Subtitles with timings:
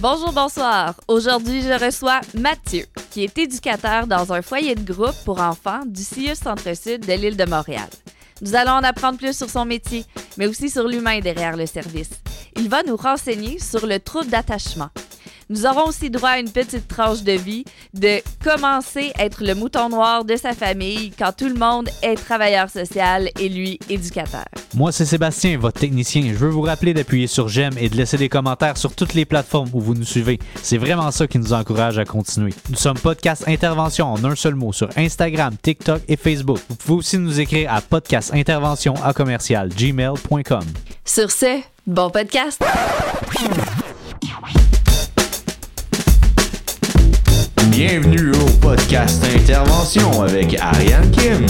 [0.00, 0.94] Bonjour, bonsoir.
[1.08, 6.02] Aujourd'hui, je reçois Mathieu, qui est éducateur dans un foyer de groupe pour enfants du
[6.02, 7.86] CIUS Centre-Sud de l'île de Montréal.
[8.40, 10.06] Nous allons en apprendre plus sur son métier,
[10.38, 12.08] mais aussi sur l'humain derrière le service.
[12.56, 14.88] Il va nous renseigner sur le trouble d'attachement.
[15.50, 19.56] Nous aurons aussi droit à une petite tranche de vie de commencer à être le
[19.56, 24.44] mouton noir de sa famille quand tout le monde est travailleur social et lui éducateur.
[24.74, 26.22] Moi, c'est Sébastien, votre technicien.
[26.22, 29.24] Je veux vous rappeler d'appuyer sur j'aime et de laisser des commentaires sur toutes les
[29.24, 30.38] plateformes où vous nous suivez.
[30.62, 32.54] C'est vraiment ça qui nous encourage à continuer.
[32.68, 36.60] Nous sommes podcast intervention en un seul mot sur Instagram, TikTok et Facebook.
[36.68, 40.64] Vous pouvez aussi nous écrire à podcastintervention à commercial gmail.com.
[41.04, 42.62] Sur ce, bon podcast!
[47.70, 51.46] Bienvenue au podcast Intervention avec Ariane Kim.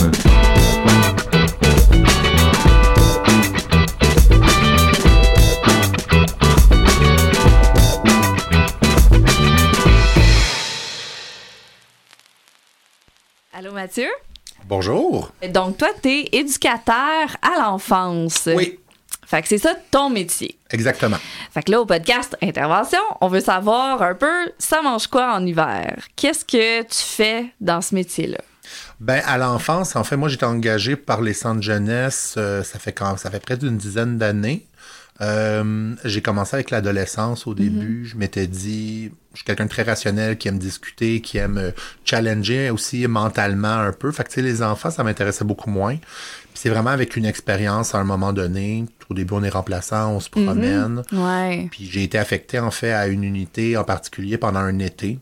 [13.52, 14.08] Allô Mathieu?
[14.66, 15.32] Bonjour.
[15.52, 18.48] Donc toi, t'es éducateur à l'enfance.
[18.54, 18.78] Oui,
[19.30, 20.58] Fait que c'est ça ton métier.
[20.70, 21.18] exactement.
[21.54, 25.46] Fait que là, au podcast Intervention, on veut savoir un peu, ça mange quoi en
[25.46, 25.96] hiver?
[26.16, 28.38] Qu'est-ce que tu fais dans ce métier-là?
[28.98, 32.34] Ben à l'enfance, en fait, moi j'étais engagé par les centres jeunesse.
[32.38, 34.66] euh, ça fait quand ça fait près d'une dizaine d'années.
[35.20, 38.06] Euh, j'ai commencé avec l'adolescence au début.
[38.06, 41.70] Je m'étais dit, je suis quelqu'un de très rationnel qui aime discuter, qui aime euh,
[42.06, 44.10] challenger aussi mentalement un peu.
[44.12, 45.98] Fait que tu sais, les enfants, ça m'intéressait beaucoup moins.
[46.54, 48.84] C'est vraiment avec une expérience à un moment donné.
[49.08, 51.02] Au début, on est remplaçant, on se promène.
[51.12, 51.68] Ouais.
[51.70, 55.18] Puis j'ai été affecté en fait à une unité en particulier pendant un été.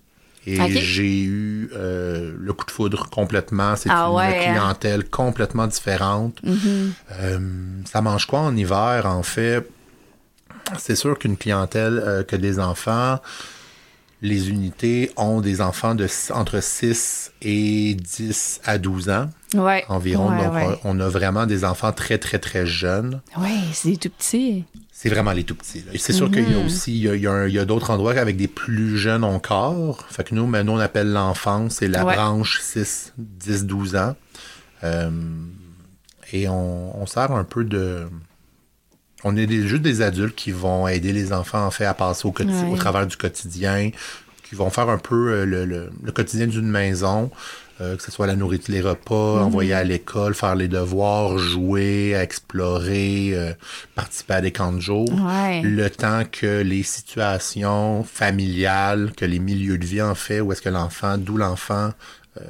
[0.46, 3.76] Et j'ai eu euh, le coup de foudre complètement.
[3.76, 4.52] C'est Ah une ouais, hein?
[4.52, 6.40] clientèle complètement différente.
[6.42, 6.90] Mm-hmm.
[7.20, 7.38] Euh,
[7.84, 9.68] ça mange quoi en hiver, en fait?
[10.78, 13.18] C'est sûr qu'une clientèle euh, que des enfants,
[14.22, 19.84] les unités ont des enfants de entre 6 et 10 à 12 ans Ouais.
[19.88, 20.30] environ.
[20.30, 20.80] Ouais, Donc, ouais.
[20.84, 23.22] on a vraiment des enfants très, très, très jeunes.
[23.38, 24.64] Ouais, c'est tout petit.
[24.92, 25.84] C'est vraiment les tout petits.
[25.92, 28.98] Et C'est sûr qu'il y a aussi il y a, d'autres endroits avec des plus
[28.98, 30.04] jeunes encore.
[30.10, 32.14] Fait que nous, maintenant, on appelle l'enfance, c'est la Ouais.
[32.16, 34.16] branche 6, 10, 12 ans.
[34.84, 35.10] Euh,
[36.32, 38.06] et on, on sert un peu de.
[39.24, 42.26] On est des, juste des adultes qui vont aider les enfants, en fait, à passer
[42.28, 42.32] au,
[42.76, 43.90] travers du quotidien,
[44.48, 47.30] qui vont faire un peu euh, le, le- le quotidien d'une maison,
[47.80, 52.12] euh, que ce soit la nourriture, les repas, envoyer à l'école, faire les devoirs, jouer,
[52.12, 53.52] explorer, euh,
[53.94, 55.08] participer à des camps de jour.
[55.12, 55.62] Ouais.
[55.62, 60.62] Le temps que les situations familiales, que les milieux de vie, en fait, où est-ce
[60.62, 61.90] que l'enfant, d'où l'enfant
[62.38, 62.40] euh,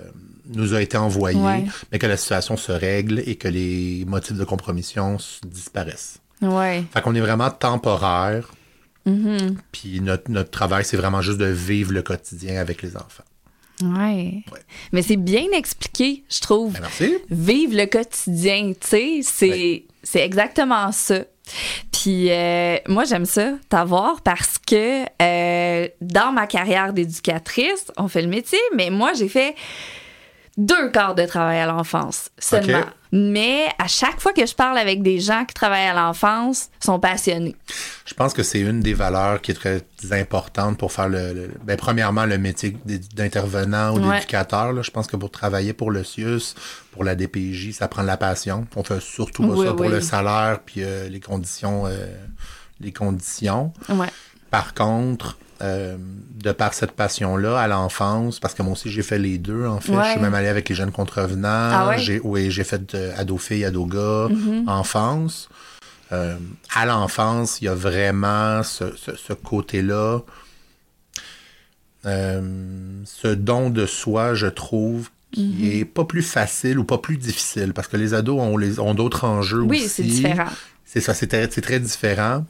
[0.55, 1.65] nous a été envoyé, Ouais.
[1.93, 6.21] mais que la situation se règle et que les motifs de compromission disparaissent.
[6.41, 6.85] Ouais.
[6.93, 8.51] Fait qu'on est vraiment temporaire.
[9.07, 9.57] Mm-hmm.
[9.73, 13.25] Puis notre, notre travail, c'est vraiment juste de vivre le quotidien avec les enfants.
[13.83, 14.43] Ouais.
[14.53, 14.61] Ouais.
[14.93, 16.73] Mais c'est bien expliqué, je trouve.
[16.75, 17.15] Ben, merci.
[17.31, 19.85] Vivre le quotidien, tu sais, c'est Ouais.
[20.03, 21.21] c'est exactement ça.
[21.93, 28.23] Puis euh, moi, j'aime ça, t'avoir, parce que euh, dans ma carrière d'éducatrice, on fait
[28.23, 29.55] le métier, mais moi, j'ai fait
[30.57, 32.85] deux quarts de travail à l'enfance seulement.
[33.13, 36.85] Mais à chaque fois que je parle avec des gens qui travaillent à l'enfance, ils
[36.87, 37.57] sont passionnés.
[38.05, 39.83] Je pense que c'est une des valeurs qui est très
[40.13, 42.77] importante pour faire le, le- ben, premièrement le métier
[43.15, 44.83] d'intervenant ou d'éducateur.
[44.83, 46.55] Je pense que pour travailler pour le CIUS,
[46.93, 48.67] pour la DPJ, ça prend de la passion.
[48.77, 49.93] On fait surtout pas Oui, ça pour oui.
[49.93, 52.07] le salaire puis euh, les conditions, euh,
[52.81, 53.73] les conditions.
[53.89, 54.09] Ouais.
[54.51, 55.97] Par contre, euh,
[56.43, 59.81] de par cette passion-là à l'enfance, parce que moi aussi j'ai fait les deux en
[59.81, 60.05] fait, Ouais.
[60.05, 61.97] je suis même allé avec les jeunes contrevenants, Ah ouais?
[61.97, 61.99] Mm-hmm.
[62.01, 64.29] j'ai oui, j'ai fait euh, ado-fille, ado-gars,
[64.67, 65.49] enfance.
[66.13, 66.37] Euh,
[66.75, 70.21] à l'enfance, il y a vraiment ce, ce- ce côté-là,
[72.07, 77.19] euh, ce don de soi, je trouve, qui est pas plus facile ou pas plus
[77.19, 79.89] difficile, parce que les ados ont, les, ont d'autres enjeux Oui, aussi.
[79.89, 80.49] c'est différent.
[80.87, 82.47] C'est ça, c'est très, c'est très différent.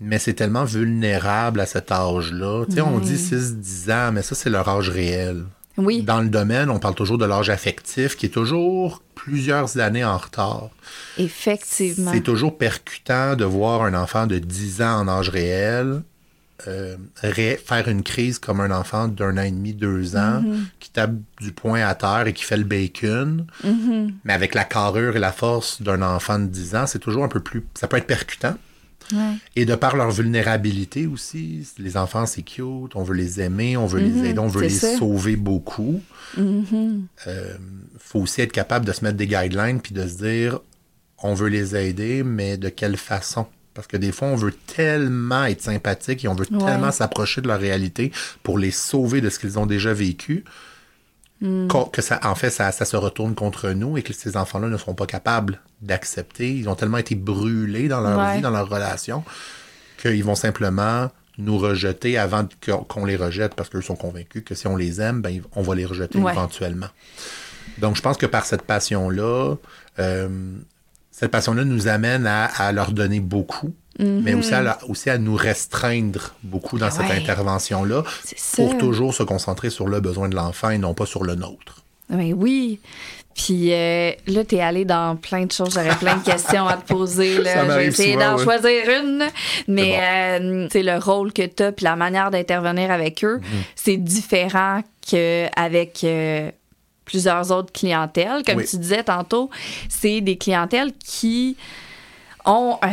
[0.00, 2.64] Mais c'est tellement vulnérable à cet âge-là.
[2.68, 5.44] Tu sais, on dit 6-10 ans, mais ça, c'est leur âge réel.
[5.76, 6.02] Oui.
[6.02, 10.16] Dans le domaine, on parle toujours de l'âge affectif, qui est toujours plusieurs années en
[10.16, 10.70] retard.
[11.18, 12.10] Effectivement.
[12.12, 16.02] C'est toujours percutant de voir un enfant de 10 ans en âge réel
[16.68, 20.42] euh, ré- faire une crise comme un enfant d'un an et demi, deux ans,
[20.78, 23.46] qui tape du poing à terre et qui fait le bacon.
[24.24, 27.28] Mais avec la carrure et la force d'un enfant de 10 ans, c'est toujours un
[27.28, 27.64] peu plus...
[27.74, 28.56] Ça peut être percutant.
[29.12, 29.34] Ouais.
[29.56, 33.86] Et de par leur vulnérabilité aussi, les enfants, c'est cute, on veut les aimer, on
[33.86, 34.96] veut les aider, on veut les ça.
[34.98, 36.00] sauver beaucoup.
[36.38, 37.54] Euh,
[37.98, 40.60] faut aussi être capable de se mettre des guidelines puis de se dire,
[41.22, 43.46] on veut les aider, mais de quelle façon?
[43.74, 46.58] Parce que des fois, on veut tellement être sympathique et on veut Ouais.
[46.64, 48.10] tellement s'approcher de leur réalité
[48.42, 50.44] pour les sauver de ce qu'ils ont déjà vécu.
[51.68, 54.68] Qu'en- Que ça, en fait, ça, ça se retourne contre nous et que ces enfants-là
[54.68, 56.54] ne seront pas capables d'accepter.
[56.54, 58.36] Ils ont tellement été brûlés dans leur Ouais.
[58.36, 59.24] vie, dans leur relation,
[60.00, 62.46] qu'ils vont simplement nous rejeter avant
[62.88, 65.74] qu'on les rejette parce qu'eux sont convaincus que si on les aime, ben, on va
[65.74, 66.32] les rejeter Ouais.
[66.32, 66.88] éventuellement.
[67.78, 69.54] Donc, je pense que par cette passion-là,
[69.98, 70.28] euh,
[71.20, 75.36] cette passion-là nous amène à, à leur donner beaucoup, mais aussi à, aussi à nous
[75.36, 77.16] restreindre beaucoup dans cette Ouais.
[77.18, 78.02] intervention-là
[78.56, 81.82] pour toujours se concentrer sur le besoin de l'enfant et non pas sur le nôtre.
[82.08, 82.80] Mais oui.
[83.36, 85.74] Puis euh, là, t'es allé dans plein de choses.
[85.74, 87.36] J'aurais plein de questions à te poser.
[87.80, 89.24] Essayer souvent, d'en choisir une.
[89.68, 93.62] Mais euh, c'est le rôle que t'as puis la manière d'intervenir avec eux, Mhm.
[93.76, 96.50] c'est différent qu'avec euh,
[97.10, 98.42] plusieurs autres clientèles.
[98.46, 98.66] Comme Oui.
[98.68, 99.50] tu disais tantôt,
[99.88, 101.56] c'est des clientèles qui
[102.44, 102.78] ont...
[102.84, 102.88] euh,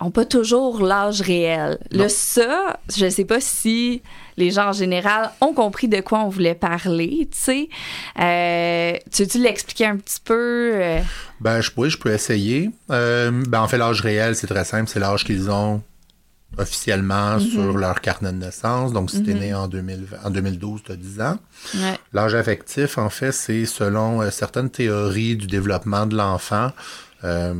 [0.00, 1.78] ont pas toujours l'âge réel.
[1.92, 2.06] Non.
[2.08, 4.02] ça, je sais pas si
[4.36, 7.68] les gens en général ont compris de quoi on voulait parler, tu sais.
[8.20, 10.72] Euh, tu veux-tu l'expliquer un petit peu?
[10.74, 11.00] euh?
[11.40, 12.70] Ben, je, oui, je peux essayer.
[12.90, 14.90] Euh, ben, en fait, l'âge réel, c'est très simple.
[14.92, 15.80] C'est l'âge qu'ils ont
[16.58, 17.40] officiellement Mhm.
[17.40, 18.92] sur leur carnet de naissance.
[18.92, 21.38] Donc, si t'es né en, 2000 en 2012, tu as 10 ans.
[21.74, 21.98] Ouais.
[22.12, 26.70] L'âge affectif, en fait, c'est selon euh, certaines théories du développement de l'enfant,
[27.24, 27.54] euh,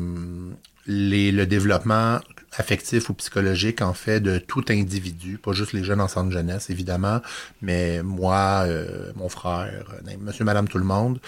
[0.86, 2.18] les- le développement
[2.56, 6.70] affectif ou psychologique, en fait, de tout individu, pas juste les jeunes en centre jeunesse,
[6.70, 7.20] évidemment,
[7.62, 9.72] mais moi, euh, mon frère,
[10.06, 11.18] euh, monsieur, madame, tout le monde,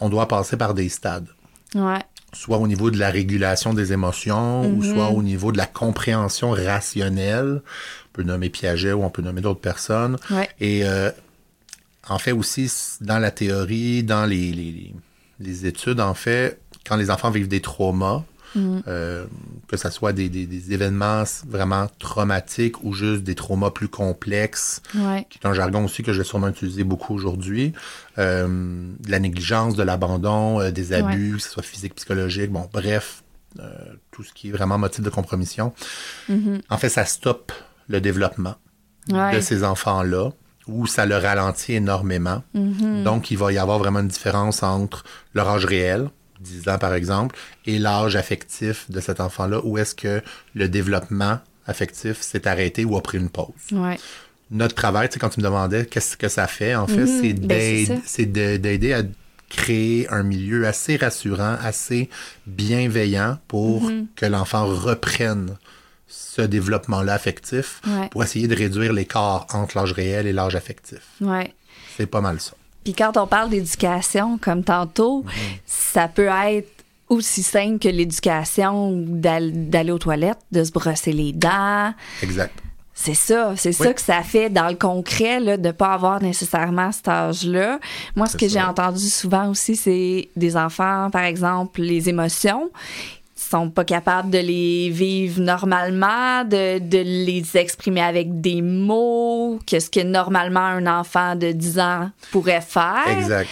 [0.00, 1.28] on doit passer par des stades
[1.74, 2.00] Ouais.
[2.32, 6.50] Soit au niveau de la régulation des émotions ou soit au niveau de la compréhension
[6.50, 7.60] rationnelle.
[7.64, 10.16] On peut nommer Piaget ou on peut nommer d'autres personnes.
[10.30, 10.48] Ouais.
[10.60, 11.10] Et euh,
[12.08, 12.70] en fait aussi,
[13.00, 14.94] dans la théorie, dans les- les-
[15.40, 18.22] les études, en fait, quand les enfants vivent des traumas,
[18.56, 19.26] euh,
[19.68, 24.82] que ce soit des, des- des événements vraiment traumatiques ou juste des traumas plus complexes,
[24.94, 25.26] Ouais.
[25.30, 27.72] qui est un jargon aussi que je vais sûrement utiliser beaucoup aujourd'hui,
[28.18, 28.46] euh,
[29.00, 33.22] de la négligence, de l'abandon, euh, des abus, que ce soit physique, psychologique, bon, bref,
[34.10, 35.72] tout ce qui est vraiment motif de compromission.
[36.70, 37.52] En fait, ça stoppe
[37.88, 38.54] le développement
[39.10, 39.34] Ouais.
[39.34, 40.30] de ces enfants-là,
[40.68, 42.42] ou ça le ralentit énormément.
[42.54, 46.08] Donc, il va y avoir vraiment une différence entre leur âge réel,
[46.42, 47.36] 10 ans par exemple,
[47.66, 50.22] et l'âge affectif de cet enfant-là, où est-ce que
[50.54, 53.52] le développement affectif s'est arrêté ou a pris une pause?
[53.72, 53.98] Ouais.
[54.50, 57.32] notre travail, tu sais, quand tu me demandais qu'est-ce que ça fait, en fait, c'est
[57.32, 57.46] ben,
[57.86, 59.02] d'aid- c'est de- d'aider à
[59.48, 62.10] créer un milieu assez rassurant, assez
[62.46, 64.06] bienveillant pour Mm-hmm.
[64.16, 65.56] que l'enfant reprenne
[66.06, 68.08] ce développement-là affectif Ouais.
[68.10, 71.00] pour essayer de réduire l'écart entre l'âge réel et l'âge affectif.
[71.22, 71.54] Ouais.
[71.96, 72.52] C'est pas mal ça.
[72.84, 75.24] Puis quand on parle d'éducation, comme tantôt,
[75.66, 76.68] ça peut être
[77.08, 81.92] aussi simple que l'éducation d'al- d'aller aux toilettes, de se brosser les dents.
[82.22, 82.54] Exact.
[82.94, 83.86] C'est ça, c'est Oui.
[83.86, 87.78] ça que ça fait dans le concret, là, de ne pas avoir nécessairement cet âge-là.
[88.16, 92.70] Moi, ce que j'ai entendu souvent aussi, c'est des enfants, par exemple, les émotions
[93.52, 99.78] sont pas capables de les vivre normalement, de, de les exprimer avec des mots, que
[99.78, 103.04] ce que normalement un enfant de 10 ans pourrait faire.
[103.18, 103.48] Exact.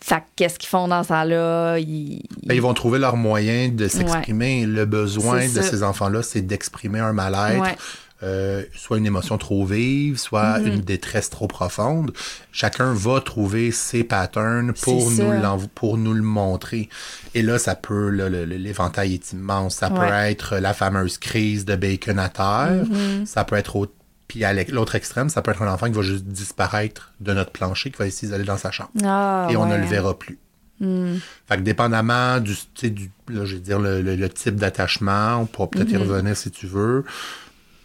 [0.00, 2.22] Fait que qu'est-ce qu'ils font dans ça là Ils...
[2.44, 4.66] Ben, ils vont trouver leur moyen de s'exprimer.
[4.66, 5.62] Le besoin de ça.
[5.62, 7.76] ces enfants-là, c'est d'exprimer un mal-être, Ouais.
[8.22, 10.66] Euh, soit une émotion trop vive, soit Mm-hmm.
[10.74, 12.12] une détresse trop profonde.
[12.52, 16.88] Chacun va trouver ses patterns pour nous, pour le montrer.
[17.34, 19.76] Et là, ça peut, l'éventail est immense.
[19.76, 22.84] Ça peut être la fameuse crise de bacon à terre.
[22.84, 23.26] Mm-hmm.
[23.26, 23.88] Ça peut être
[24.28, 27.50] puis à l'autre extrême, ça peut être un enfant qui va juste disparaître de notre
[27.50, 30.38] plancher, qui va s'isoler dans sa chambre Ah, et on ne le verra plus.
[30.80, 32.54] Fait que dépendamment du,
[32.90, 36.34] du là, je vais dire le, le- le type d'attachement, on pourra peut-être y revenir
[36.36, 37.04] si tu veux,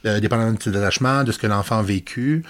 [0.05, 2.43] euh, dépendamment d'attachement, de ce que l'enfant a vécu,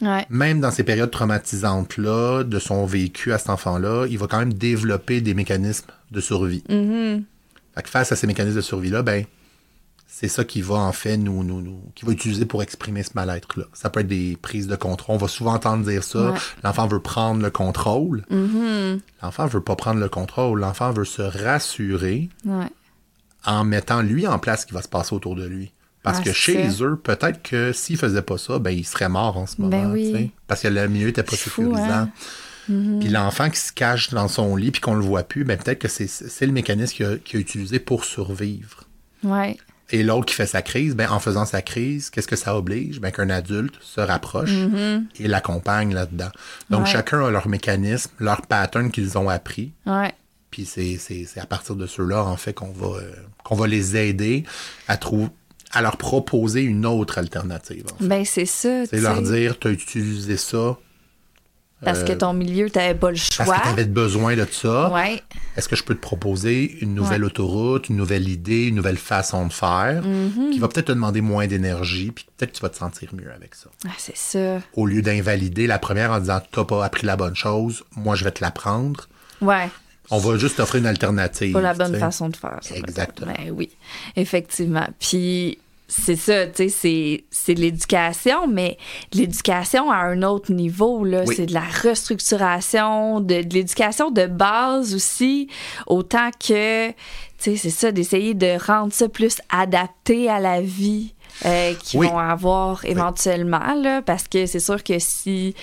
[0.00, 0.26] Ouais.
[0.30, 4.52] même dans ces périodes traumatisantes-là, de son vécu à cet enfant-là, il va quand même
[4.54, 6.64] développer des mécanismes de survie.
[6.68, 9.24] Fait que face à ces mécanismes de survie-là, ben,
[10.08, 13.10] c'est ça qui va en fait nous, nous, nous qui va utiliser pour exprimer ce
[13.14, 13.64] mal-être-là.
[13.72, 15.14] Ça peut être des prises de contrôle.
[15.14, 16.32] On va souvent entendre dire ça.
[16.32, 16.38] Ouais.
[16.64, 18.24] L'enfant veut prendre le contrôle.
[19.22, 20.60] L'enfant veut pas prendre le contrôle.
[20.60, 22.66] L'enfant veut se rassurer Ouais.
[23.46, 25.72] en mettant lui en place ce qui va se passer autour de lui.
[26.02, 26.84] Parce Ah, que chez ça.
[26.84, 29.70] eux, peut-être que s'il faisait pas ça, ben il serait mort en ce moment.
[29.70, 30.12] Ben oui.
[30.12, 30.30] sais.
[30.48, 31.90] Parce que le milieu était pas fou, sécurisant.
[31.92, 32.10] hein?
[32.70, 32.98] Mm-hmm.
[33.00, 35.78] Puis l'enfant qui se cache dans son lit puis qu'on le voit plus, ben peut-être
[35.80, 38.84] que c'est c'est le mécanisme qu'il a, a utilisé pour survivre.
[39.24, 39.56] Ouais.
[39.90, 43.00] Et l'autre qui fait sa crise, ben en faisant sa crise, qu'est-ce que ça oblige?
[43.00, 44.52] Ben qu'un adulte se rapproche
[45.18, 46.30] et l'accompagne là-dedans.
[46.70, 46.84] Donc.
[46.84, 46.90] Ouais.
[46.90, 49.72] chacun a leur mécanisme, leur pattern qu'ils ont appris.
[49.86, 50.12] Ouais.
[50.50, 53.10] Puis c'est, c'est, c'est à partir de ceux-là, en fait, qu'on va, euh,
[53.42, 54.44] qu'on va les aider
[54.86, 55.28] à trouver
[55.72, 57.84] à leur proposer une autre alternative.
[57.94, 58.06] en fait.
[58.06, 58.84] Ben, c'est ça.
[58.86, 60.76] C'est tu leur dire, tu as utilisé ça
[61.84, 63.56] Parce que euh, ton milieu, t'avais pas le parce choix.
[63.58, 64.90] que tu avais besoin de ça.
[64.92, 65.20] Ouais.
[65.56, 67.26] Est-ce que je peux te proposer une nouvelle Ouais.
[67.26, 70.50] autoroute, une nouvelle idée, une nouvelle façon de faire Mm-hmm.
[70.52, 73.32] qui va peut-être te demander moins d'énergie, puis peut-être que tu vas te sentir mieux
[73.34, 73.68] avec ça?
[73.86, 74.60] Ah, c'est ça.
[74.74, 78.24] Au lieu d'invalider la première en disant t'as pas appris la bonne chose, moi je
[78.24, 79.08] vais te l'apprendre.
[79.40, 79.68] Ouais.
[80.12, 81.52] On va juste t'offrir une alternative.
[81.54, 82.58] Pas la bonne façon de faire.
[82.60, 83.32] ça, Exactement.
[83.36, 83.70] Ben oui,
[84.14, 84.86] effectivement.
[85.00, 88.78] Puis c'est ça, tu sais, c'est- l'éducation, mais
[89.12, 91.24] l'éducation à un autre niveau, là.
[91.26, 91.34] Oui.
[91.36, 95.48] C'est de la restructuration, de, de l'éducation de base aussi,
[95.86, 96.94] autant que, tu
[97.38, 101.14] sais, c'est ça, d'essayer de rendre ça plus adapté à la vie.
[101.44, 102.06] Euh, qu'ils Oui.
[102.08, 105.54] vont avoir éventuellement là, parce que c'est sûr que si,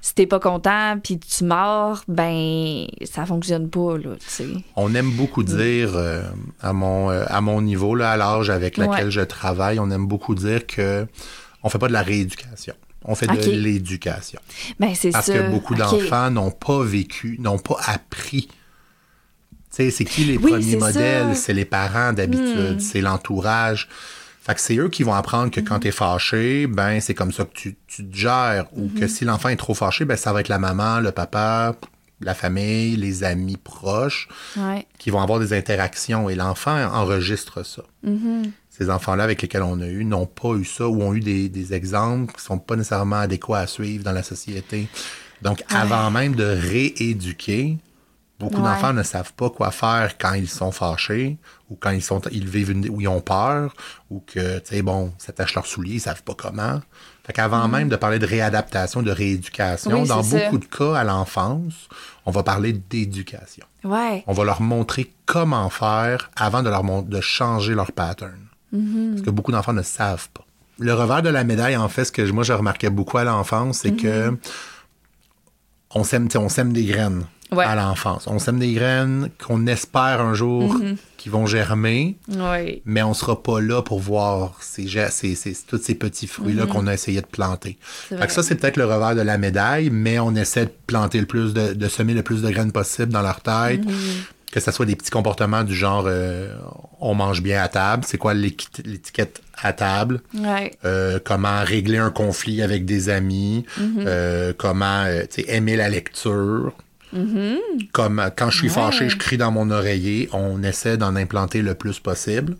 [0.00, 4.94] si t'es pas content puis tu mords ben ça fonctionne pas là tu sais On
[4.94, 6.22] aime beaucoup dire, euh,
[6.62, 9.10] à, mon, euh, à mon niveau, là, à l'âge avec lequel Ouais.
[9.10, 11.06] je travaille, on aime beaucoup dire que
[11.62, 12.74] on fait pas de la rééducation.
[13.04, 14.40] On fait de l'éducation.
[14.80, 15.34] Ben, c'est Parce ça.
[15.38, 18.48] que beaucoup d'enfants n'ont pas vécu, n'ont pas appris.
[19.70, 21.36] C'est qui les Oui, premiers modèles?
[21.36, 23.88] C'est les parents d'habitude, c'est l'entourage.
[24.46, 27.32] Fait que c'est eux qui vont apprendre que quand tu es fâché, ben c'est comme
[27.32, 28.66] ça que tu, tu te gères.
[28.76, 31.74] Ou que si l'enfant est trop fâché, ben ça va être la maman, le papa,
[32.20, 34.86] la famille, les amis proches Ouais.
[34.98, 37.82] qui vont avoir des interactions et l'enfant enregistre ça.
[38.70, 41.48] Ces enfants-là avec lesquels on a eu n'ont pas eu ça ou ont eu des,
[41.48, 44.86] des exemples qui sont pas nécessairement adéquats à suivre dans la société.
[45.42, 47.78] Donc, avant même de rééduquer,
[48.38, 48.62] beaucoup Ouais.
[48.62, 51.38] d'enfants ne savent pas quoi faire quand ils sont fâchés
[51.70, 53.74] ou quand ils sont ils vivent une, ou ils ont peur
[54.10, 56.80] ou que, tu sais, bon, s'attachent leurs souliers, ils savent pas comment.
[57.26, 60.02] Fait qu'avant même de parler de réadaptation, de rééducation.
[60.02, 60.38] Oui, dans ça.
[60.38, 61.88] beaucoup de cas à l'enfance,
[62.24, 63.66] on va parler d'éducation.
[63.84, 64.22] Ouais.
[64.26, 68.38] On va leur montrer comment faire avant de leur de changer leur pattern.
[68.70, 70.44] Parce que beaucoup d'enfants ne savent pas.
[70.78, 73.78] Le revers de la médaille, en fait, ce que moi je remarquais beaucoup à l'enfance,
[73.78, 74.36] c'est que
[75.94, 77.64] on sème, on sème des graines Ouais.
[77.64, 78.26] à l'enfance.
[78.26, 80.76] On sème des graines qu'on espère un jour
[81.16, 82.82] qui vont germer, Ouais.
[82.84, 86.86] mais on sera pas là pour voir ces, ces- ces- tous ces petits fruits-là qu'on
[86.88, 87.78] a essayé de planter.
[87.80, 91.20] Fait que ça, c'est peut-être le revers de la médaille, mais on essaie de planter
[91.20, 93.82] le plus, de, de semer le plus de graines possible dans leur tête.
[94.52, 96.54] Que ce soit des petits comportements du genre euh,
[97.00, 100.72] on mange bien à table, c'est quoi l'étiquette à table, Ouais.
[100.84, 103.66] euh, comment régler un conflit avec des amis,
[103.98, 106.72] euh, comment euh, tu sais, aimer la lecture?
[107.92, 110.28] Comme euh, quand je suis fâché, je crie dans mon oreiller.
[110.32, 112.56] On essaie d'en implanter le plus possible.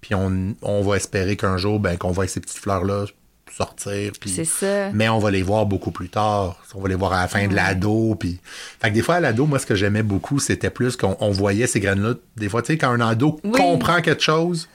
[0.00, 3.04] Puis on, on va espérer qu'un jour, ben, qu'on voit ces petites fleurs-là
[3.56, 4.12] sortir.
[4.20, 4.30] Puis...
[4.30, 4.90] C'est ça.
[4.92, 6.62] Mais on va les voir beaucoup plus tard.
[6.74, 8.14] On va les voir à la fin de l'ado.
[8.14, 8.38] Puis...
[8.80, 11.30] Fait que des fois, à l'ado, moi, ce que j'aimais beaucoup, c'était plus qu'on on
[11.30, 12.14] voyait ces graines-là.
[12.36, 13.50] Des fois, tu sais, quand un ado Oui.
[13.50, 14.68] comprend quelque chose,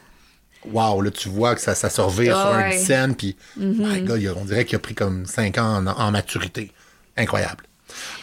[0.71, 2.73] wow, là, tu vois que ça, ça se revire sur Ouais.
[2.77, 3.15] une scène.
[3.15, 6.11] Puis, my God, il a- on dirait qu'il a pris comme 5 ans en, en
[6.11, 6.71] maturité.
[7.17, 7.63] Incroyable.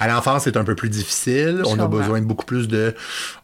[0.00, 1.62] À l'enfance, c'est un peu plus difficile.
[1.64, 1.88] on a comprends.
[1.88, 2.94] besoin de beaucoup plus de.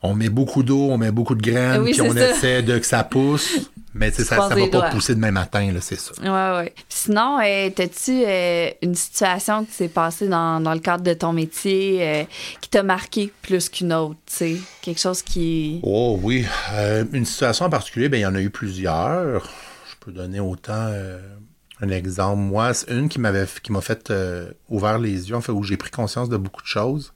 [0.02, 2.30] On met beaucoup d'eau, on met beaucoup de graines, Oui, puis on ça.
[2.30, 3.58] essaie de que ça pousse.
[3.94, 6.12] Mais ça, ça va pas pousser demain matin, c'est ça.
[6.22, 6.72] Ouais.
[6.74, 11.14] Puis Sinon, euh, t'as-tu euh, une situation qui s'est passée dans, dans le cadre de
[11.14, 12.24] ton métier euh,
[12.60, 14.56] qui t'a marqué plus qu'une autre, tu sais?
[14.82, 15.80] Quelque chose qui.
[15.82, 16.44] Oh oui.
[16.74, 19.46] Euh, une situation en particulier, ben, il y en a eu plusieurs.
[19.90, 20.90] Je peux donner autant
[21.80, 22.40] un exemple.
[22.40, 25.62] Moi, c'est une qui m'avait qui m'a fait euh, ouvert les yeux, en fait, où
[25.62, 27.12] j'ai pris conscience de beaucoup de choses.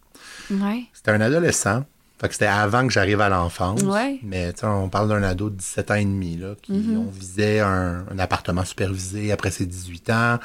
[0.50, 0.85] Ouais.
[0.92, 1.85] C'était un adolescent.
[2.21, 3.83] Fait que c'était avant que j'arrive à l'enfance.
[3.83, 4.21] Ouais.
[4.23, 8.04] Mais on parle d'un ado de 17 ans et demi, là, qui on visait un,
[8.09, 10.38] un appartement supervisé après ses 18 ans.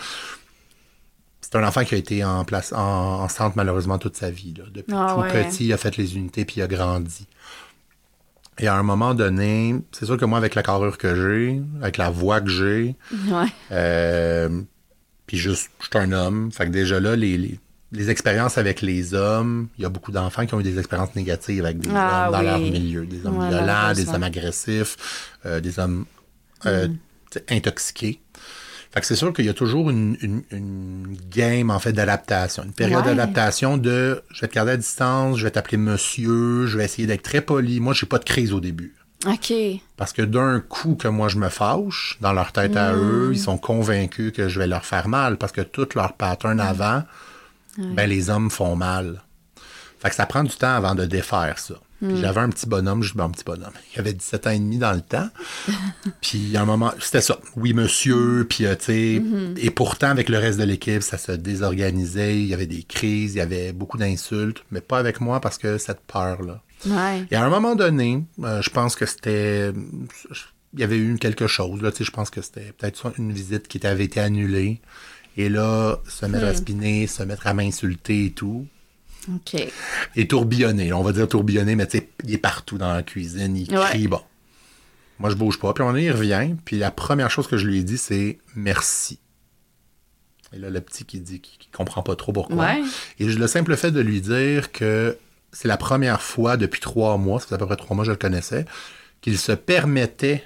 [1.40, 4.54] C'est un enfant qui a été en place en, en centre malheureusement toute sa vie.
[4.58, 4.64] Là.
[4.74, 5.46] Depuis Ah tout ouais.
[5.46, 7.28] petit, il a fait les unités puis il a grandi.
[8.60, 11.98] Et à un moment donné, c'est sûr que moi, avec la carrure que j'ai, avec
[11.98, 12.96] la voix que j'ai,
[13.30, 13.46] Ouais.
[13.72, 14.50] euh,
[15.28, 16.52] puis juste, je suis un homme.
[16.52, 17.60] Fait que déjà là, les, les,
[17.92, 21.16] les expériences avec les hommes, il y a beaucoup d'enfants qui ont eu des expériences
[21.16, 22.46] négatives avec des Ah hommes dans oui.
[22.46, 23.06] leur milieu.
[23.06, 24.98] Des hommes Ouais, violents, des hommes agressifs,
[25.46, 26.06] euh, des hommes
[26.66, 26.98] euh, Mm.
[27.52, 28.20] intoxiqués.
[28.94, 32.64] Fait que c'est sûr qu'il y a toujours une, une, une game, en fait, d'adaptation.
[32.64, 33.16] Une période Ouais.
[33.16, 37.06] d'adaptation de je vais te garder à distance, je vais t'appeler monsieur, je vais essayer
[37.08, 37.80] d'être très poli.
[37.80, 38.96] Moi, j'ai pas de crise au début.
[39.26, 39.52] OK.
[39.98, 43.40] Parce que d'un coup que moi je me fâche, dans leur tête à eux, ils
[43.40, 47.04] sont convaincus que je vais leur faire mal parce que tout leur pattern avant,
[47.78, 49.24] ben les hommes font mal.
[50.00, 51.74] Fait que ça prend du temps avant de défaire ça.
[52.00, 53.74] Puis j'avais un petit bonhomme, je un petit bonhomme.
[53.96, 55.30] Il avait 17 ans et demi dans le temps.
[56.22, 57.40] puis à un moment, c'était ça.
[57.56, 59.22] Oui, monsieur, puis euh, tu sais.
[59.58, 62.40] Et pourtant, avec le reste de l'équipe, ça se désorganisait.
[62.40, 65.58] Il y avait des crises, il y avait beaucoup d'insultes, mais pas avec moi parce
[65.58, 66.62] que cette peur-là.
[66.86, 67.26] Ouais.
[67.32, 69.72] Et à un moment donné, euh, je pense que c'était.
[70.74, 71.82] Il y avait eu quelque chose.
[71.82, 74.82] Là, tu sais, je pense que c'était peut-être une visite qui avait été annulée.
[75.38, 78.68] Et là, se mettre à spinner, se mettre à m'insulter et tout.
[79.34, 79.68] OK.
[80.16, 80.90] Et tourbillonner.
[80.90, 83.56] là, on va dire tourbillonner, mais tu sais, il est partout dans la cuisine.
[83.58, 83.86] Il Ouais.
[83.90, 84.22] crie, bon.
[85.20, 85.74] Moi, je bouge pas.
[85.74, 86.56] Puis on il revient.
[86.66, 89.20] Puis la première chose que je lui ai dit, c'est merci.
[90.54, 92.56] Et là, le petit qui dit qu'il qu'il comprend pas trop pourquoi.
[92.58, 92.82] Ouais.
[93.20, 95.18] Et le simple fait de lui dire que
[95.52, 98.08] c'est la première fois depuis trois mois, ça fait à peu près trois mois que
[98.08, 98.66] je le connaissais,
[99.22, 100.44] qu'il se permettait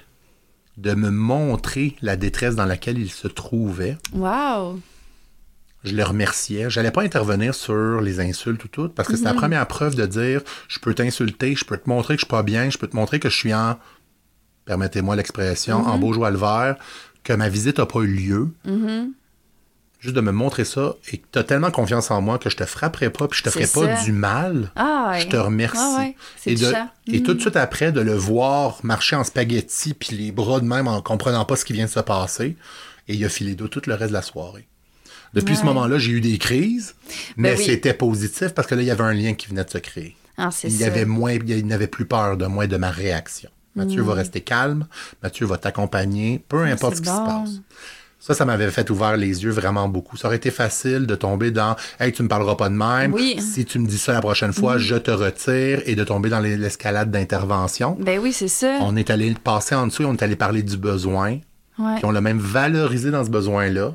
[0.78, 3.96] de me montrer la détresse dans laquelle il se trouvait.
[4.14, 4.80] Wow.
[5.84, 6.70] Je le remerciais.
[6.70, 10.06] J'allais pas intervenir sur les insultes ou tout, parce que c'est la première preuve de
[10.06, 12.86] dire je peux t'insulter, je peux te montrer que je suis pas bien, je peux
[12.86, 13.76] te montrer que je suis en,
[14.64, 16.76] permettez-moi l'expression, en beau joie le vert,
[17.24, 18.48] que ma visite n'a pas eu lieu.
[20.00, 22.56] Juste de me montrer ça et que tu as tellement confiance en moi que je
[22.56, 24.72] te frapperai pas puis je te ferai pas du mal.
[24.74, 25.20] Ah, ouais.
[25.20, 25.78] Je te remercie.
[25.80, 26.16] Ah, ouais.
[26.36, 26.88] C'est Et, de- touchant.
[27.06, 30.64] et tout de suite après, de le voir marcher en spaghetti, puis les bras de
[30.64, 32.56] même en comprenant pas ce qui vient de se passer.
[33.06, 34.66] Et il a filé d'eau tout le reste de la soirée.
[35.34, 36.94] Depuis ce moment-là, j'ai eu des crises,
[37.36, 37.64] mais Ben oui.
[37.64, 40.14] c'était positif parce que là, il y avait un lien qui venait de se créer.
[40.36, 42.90] Ah, c'est Il y avait moins, il n'avait plus peur de moi et de ma
[42.90, 43.50] réaction.
[43.74, 44.86] Mathieu va rester calme,
[45.22, 47.24] Mathieu va t'accompagner, peu importe c'est ce qui bon.
[47.46, 47.60] se passe.
[48.20, 50.16] Ça, ça m'avait fait ouvrir les yeux vraiment beaucoup.
[50.16, 53.12] Ça aurait été facile de tomber dans Hey, tu me parleras pas de même.
[53.14, 53.40] Oui.
[53.40, 56.38] Si tu me dis ça la prochaine fois, je te retire et de tomber dans
[56.38, 57.96] les- l'escalade d'intervention.
[57.98, 58.78] Ben oui, c'est ça.
[58.82, 61.38] On est allé passer en dessous et on est allé parler du besoin.
[61.78, 61.96] Ouais.
[61.96, 63.94] Puis on l'a même valorisé dans ce besoin-là.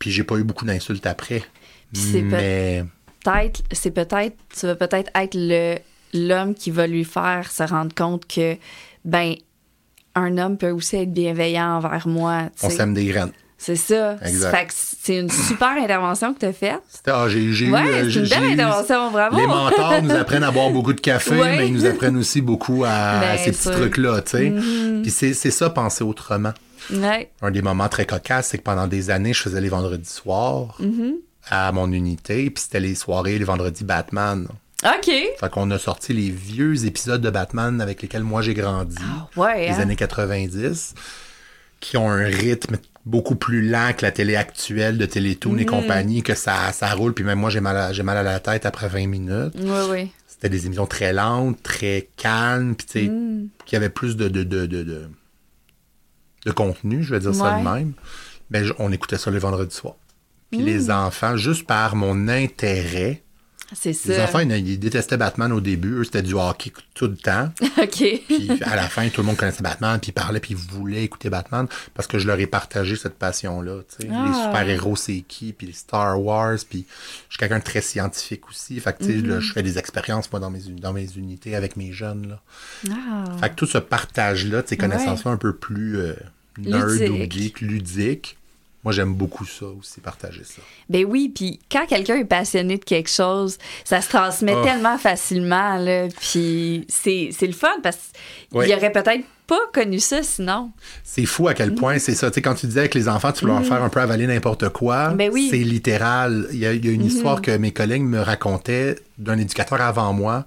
[0.00, 1.44] Puis j'ai pas eu beaucoup d'insultes après.
[1.92, 2.84] Puis c'est Mais
[3.24, 5.76] peut-être, c'est peut-être, tu vas peut-être être le
[6.12, 8.56] l'homme qui va lui faire se rendre compte que,
[9.04, 9.34] ben,
[10.16, 12.48] un homme peut aussi être bienveillant envers moi.
[12.58, 13.30] tu on sème des graines.
[13.58, 14.16] C'est ça.
[14.70, 16.80] C'est une super intervention que tu as faite.
[17.06, 19.36] Ah, j'ai, j'ai eu, Ouais, euh, c'est j'ai- une belle eu- intervention, bravo.
[19.38, 21.58] Les mentors nous apprennent à boire beaucoup de café, Ouais.
[21.58, 22.88] mais ils nous apprennent aussi beaucoup à,
[23.20, 23.68] Ben, à ces petits.
[23.68, 23.72] Mm-hmm.
[23.72, 24.52] trucs-là, tu sais.
[25.02, 26.54] Puis c'est, c'est ça, penser autrement.
[26.92, 27.30] Ouais.
[27.42, 30.76] Un des moments très cocasses, c'est que pendant des années, je faisais les vendredis soirs
[30.80, 31.12] Mm-hmm.
[31.50, 34.46] à mon unité, puis c'était les soirées, les vendredis Batman.
[34.84, 35.06] OK.
[35.38, 38.96] Fait qu'on a sorti les vieux épisodes de Batman avec lesquels moi j'ai grandi,
[39.36, 39.68] Ouais.
[39.68, 39.80] les hein?
[39.80, 40.94] années 90,
[41.80, 42.76] qui ont un rythme
[43.06, 47.14] beaucoup plus lent que la télé actuelle de Télétoon et compagnie, que ça, ça roule,
[47.14, 49.54] puis même moi j'ai mal, à, j'ai mal à la tête après 20 minutes.
[49.58, 50.12] Oui, oui.
[50.26, 53.48] C'était des émissions très lentes, très calmes, puis tu sais, Mm.
[53.66, 55.08] qui avaient plus de, de, de, de,
[56.46, 57.92] de, contenu, je vais dire ça de même.
[58.50, 59.96] Ben, je- on écoutait ça les vendredis soirs.
[60.50, 60.64] Puis Mm.
[60.66, 63.22] les enfants, juste par mon intérêt,
[63.72, 64.24] C'est les ça.
[64.24, 65.94] enfants, ils, ils détestaient Batman au début.
[65.98, 67.52] Eux, c'était du hockey tout le temps.
[67.82, 68.04] OK.
[68.26, 71.04] Puis à la fin, tout le monde connaissait Batman, puis ils parlaient, puis ils voulaient
[71.04, 73.80] écouter Batman parce que je leur ai partagé cette passion-là.
[73.88, 74.08] sais.
[74.12, 74.24] Ah.
[74.28, 76.84] Les super-héros, c'est qui, puis les Star Wars, puis
[77.28, 78.78] je suis quelqu'un de très scientifique aussi.
[78.80, 79.26] Fait que, tu sais, Mm-hmm.
[79.26, 82.28] là, je fais des expériences, moi, dans mes, dans mes unités avec mes jeunes.
[82.28, 82.40] Là.
[82.90, 83.24] Ah.
[83.40, 86.14] Fait que tout ce partage-là, ces connaissances-là un peu plus euh,
[86.58, 87.10] nerd Ludique.
[87.10, 88.38] ou geek, ludique,
[88.82, 90.62] moi, j'aime beaucoup ça aussi, partager ça.
[90.88, 94.62] Ben oui, puis quand quelqu'un est passionné de quelque chose, ça se transmet Oh.
[94.64, 96.08] tellement facilement, là.
[96.20, 97.98] Puis c'est le fun parce
[98.50, 98.74] qu'il Oui.
[98.74, 100.70] aurait peut-être pas connu ça sinon.
[101.02, 102.30] C'est fou à quel point c'est ça.
[102.30, 104.26] Tu sais, quand tu disais avec les enfants, tu peux leur faire un peu avaler
[104.28, 105.10] n'importe quoi.
[105.10, 105.16] Mm.
[105.16, 105.46] Ben oui.
[105.46, 105.50] Mm-hmm.
[105.50, 106.46] C'est littéral.
[106.52, 109.80] Il y a, il y a une histoire que mes collègues me racontaient d'un éducateur
[109.80, 110.46] avant moi.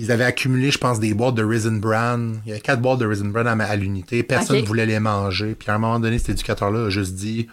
[0.00, 2.34] Ils avaient accumulé, je pense, des boîtes de Raisin Bran.
[2.44, 4.22] Il y avait quatre boîtes de Raisin Bran à, à l'unité.
[4.22, 5.56] Personne ne voulait les manger.
[5.58, 7.48] Puis à un moment donné, cet éducateur-là a juste dit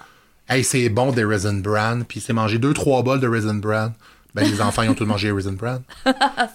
[0.47, 2.01] Hey, c'est bon des Raisin Bran.
[2.07, 3.93] Puis il s'est mangé deux, trois bols de Raisin Bran.
[4.35, 5.77] Ben, les enfants, ils ont tous mangé les Raisin Bran.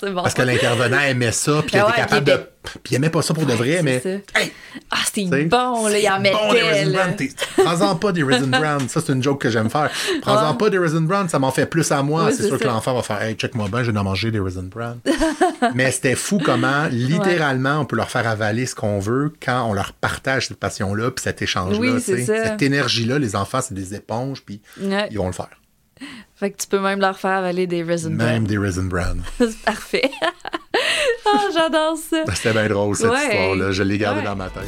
[0.01, 0.23] C'est bon.
[0.23, 2.41] Parce que l'intervenant aimait ça, puis il Ah était ouais, capable de.
[2.63, 4.03] Puis il aimait pas ça pour de vrai, mais.
[4.35, 4.53] Hey,
[4.91, 7.29] Ah, c'est bon, là, il en bon, mettait.
[7.29, 8.79] T'es- Prends-en pas des Raisin Bran.
[8.89, 9.91] Ça, c'est une joke que j'aime faire.
[10.21, 10.57] Prends-en Ouais.
[10.59, 12.27] pas des Raisin Bran, ça m'en fait plus à moi.
[12.27, 14.41] Oui, c'est sûr que l'enfant va faire Hey, check-moi bien, je vais en manger des
[14.41, 14.97] Raisin Bran.
[15.75, 19.73] Mais c'était fou comment, littéralement, on peut leur faire avaler ce qu'on veut quand on
[19.73, 21.79] leur partage cette passion-là, puis cet échange-là.
[21.79, 22.01] Oui.
[22.01, 24.61] Cette énergie-là, les enfants, c'est des éponges, puis
[25.11, 25.49] ils vont le faire.
[26.41, 28.49] Fait que tu peux même leur faire avaler des Raisin Même Bran.
[28.49, 29.17] des Raisin Bran.
[29.39, 30.11] C'est parfait.
[31.27, 32.25] Ah, j'adore ça.
[32.35, 33.27] C'était bien drôle, cette Ouais.
[33.27, 33.73] histoire-là.
[33.73, 34.27] Je l'ai gardée Ouais.
[34.27, 34.65] dans ma tête.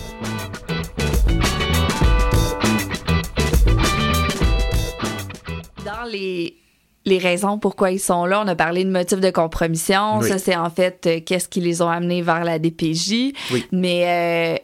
[5.85, 6.57] Dans les,
[7.05, 10.19] les raisons pourquoi ils sont là, on a parlé de motifs de compromission.
[10.19, 10.29] Oui.
[10.29, 13.33] Ça, c'est en fait euh, qu'est-ce qui les ont amenés vers la DPJ.
[13.53, 13.67] Oui.
[13.73, 14.63] Mais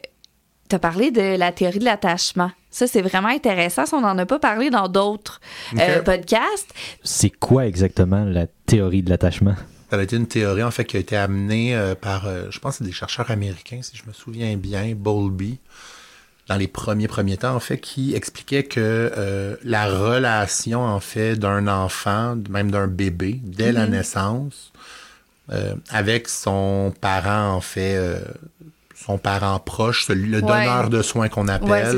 [0.69, 2.51] tu as parlé de la théorie de l'attachement.
[2.71, 3.85] Ça, c'est vraiment intéressant.
[3.85, 5.41] Ça, on n'en a pas parlé dans d'autres
[5.77, 6.71] euh, podcasts.
[7.03, 9.55] C'est quoi exactement la théorie de l'attachement?
[9.89, 12.59] Ça a été une théorie, en fait, qui a été amenée euh, par, euh, je
[12.59, 15.57] pense, que c'est des chercheurs américains, si je me souviens bien, Bowlby,
[16.47, 18.79] dans les premiers premiers temps, en fait, qui expliquait que
[19.17, 24.71] euh, la relation, en fait, d'un enfant, même d'un bébé, dès la naissance,
[25.51, 28.19] euh, avec son parent, en fait, euh,
[29.09, 30.41] son parent proche, celui, le Ouais.
[30.43, 31.97] donneur de soins qu'on appelle,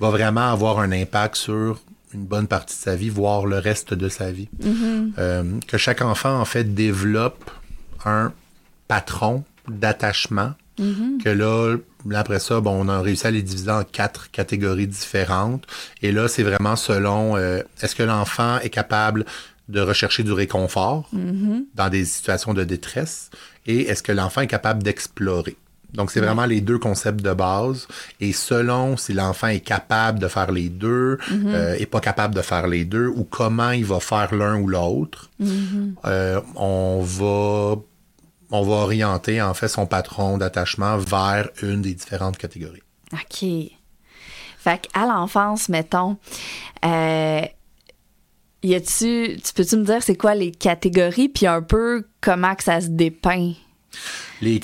[0.00, 1.80] va vraiment avoir un impact sur
[2.12, 4.48] une bonne partie de sa vie, voire le reste de sa vie.
[4.60, 5.12] Mm-hmm.
[5.18, 7.48] Euh, que chaque enfant, en fait, développe
[8.04, 8.32] un
[8.88, 10.54] patron d'attachement.
[10.80, 11.22] Mm-hmm.
[11.22, 14.88] Que là, là, après ça, bon, on a réussi à les diviser en quatre catégories
[14.88, 15.64] différentes.
[16.02, 19.24] Et là, c'est vraiment selon euh, est-ce que l'enfant est capable
[19.68, 21.64] de rechercher du réconfort Mm-hmm.
[21.76, 23.30] dans des situations de détresse?
[23.66, 25.56] Et est-ce que l'enfant est capable d'explorer?
[25.94, 27.88] Donc, c'est vraiment les deux concepts de base.
[28.20, 32.42] Et selon si l'enfant est capable de faire les deux, euh, est pas capable de
[32.42, 35.30] faire les deux, ou comment il va faire l'un ou l'autre,
[36.04, 37.76] euh, on va
[38.50, 42.82] on va orienter en fait son patron d'attachement vers une des différentes catégories.
[43.12, 43.44] OK.
[44.58, 46.16] Fait qu'à l'enfance, mettons,
[46.84, 47.42] euh,
[48.62, 52.64] y a-tu, tu peux-tu me dire c'est quoi les catégories, puis un peu comment que
[52.64, 53.52] ça se dépeint?
[54.40, 54.60] Les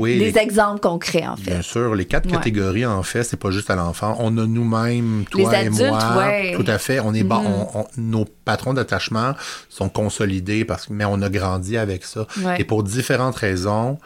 [0.00, 1.50] oui, des les- exemples concrets, en fait.
[1.52, 2.32] Bien sûr, les quatre Ouais.
[2.32, 4.16] catégories, en fait, c'est pas juste à l'enfant.
[4.18, 6.52] On a nous-mêmes, toi Les et adultes, moi, ouais.
[6.52, 6.56] Mm-hmm.
[6.64, 6.98] tout à fait.
[7.00, 9.34] On est on- on- nos patrons d'attachement
[9.68, 12.26] sont consolidés parce que, mais on a grandi avec ça.
[12.38, 12.60] Ouais.
[12.60, 13.98] Et pour différentes raisons,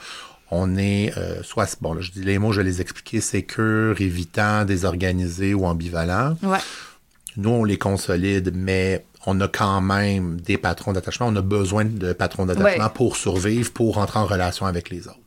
[0.51, 3.99] on est euh, soit bon, là, je dis les mots, je vais les expliquer, sécure,
[4.01, 6.37] évitant, désorganisé ou ambivalent.
[7.39, 11.27] Nous, on les consolide, mais on a quand même des patrons d'attachement.
[11.29, 12.91] On a besoin de patrons d'attachement Ouais.
[12.95, 15.19] pour survivre, pour entrer en relation avec les autres.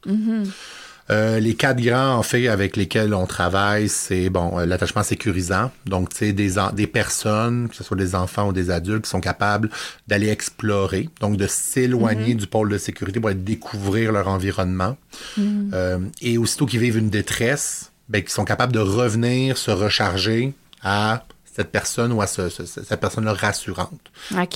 [1.11, 5.71] Euh, les quatre grands, en fait, avec lesquels on travaille, c'est bon, euh, l'attachement sécurisant.
[5.87, 9.09] Donc, tu sais, des, des personnes, que ce soit des enfants ou des adultes, qui
[9.09, 9.71] sont capables
[10.07, 14.97] d'aller explorer, donc de s'éloigner du pôle de sécurité pour aller découvrir leur environnement.
[15.39, 20.53] Euh, et aussitôt qu'ils vivent une détresse, ben, qui sont capables de revenir se recharger
[20.83, 21.23] à
[21.59, 23.99] cette personne ou à ce- ce- cette personne-là rassurante.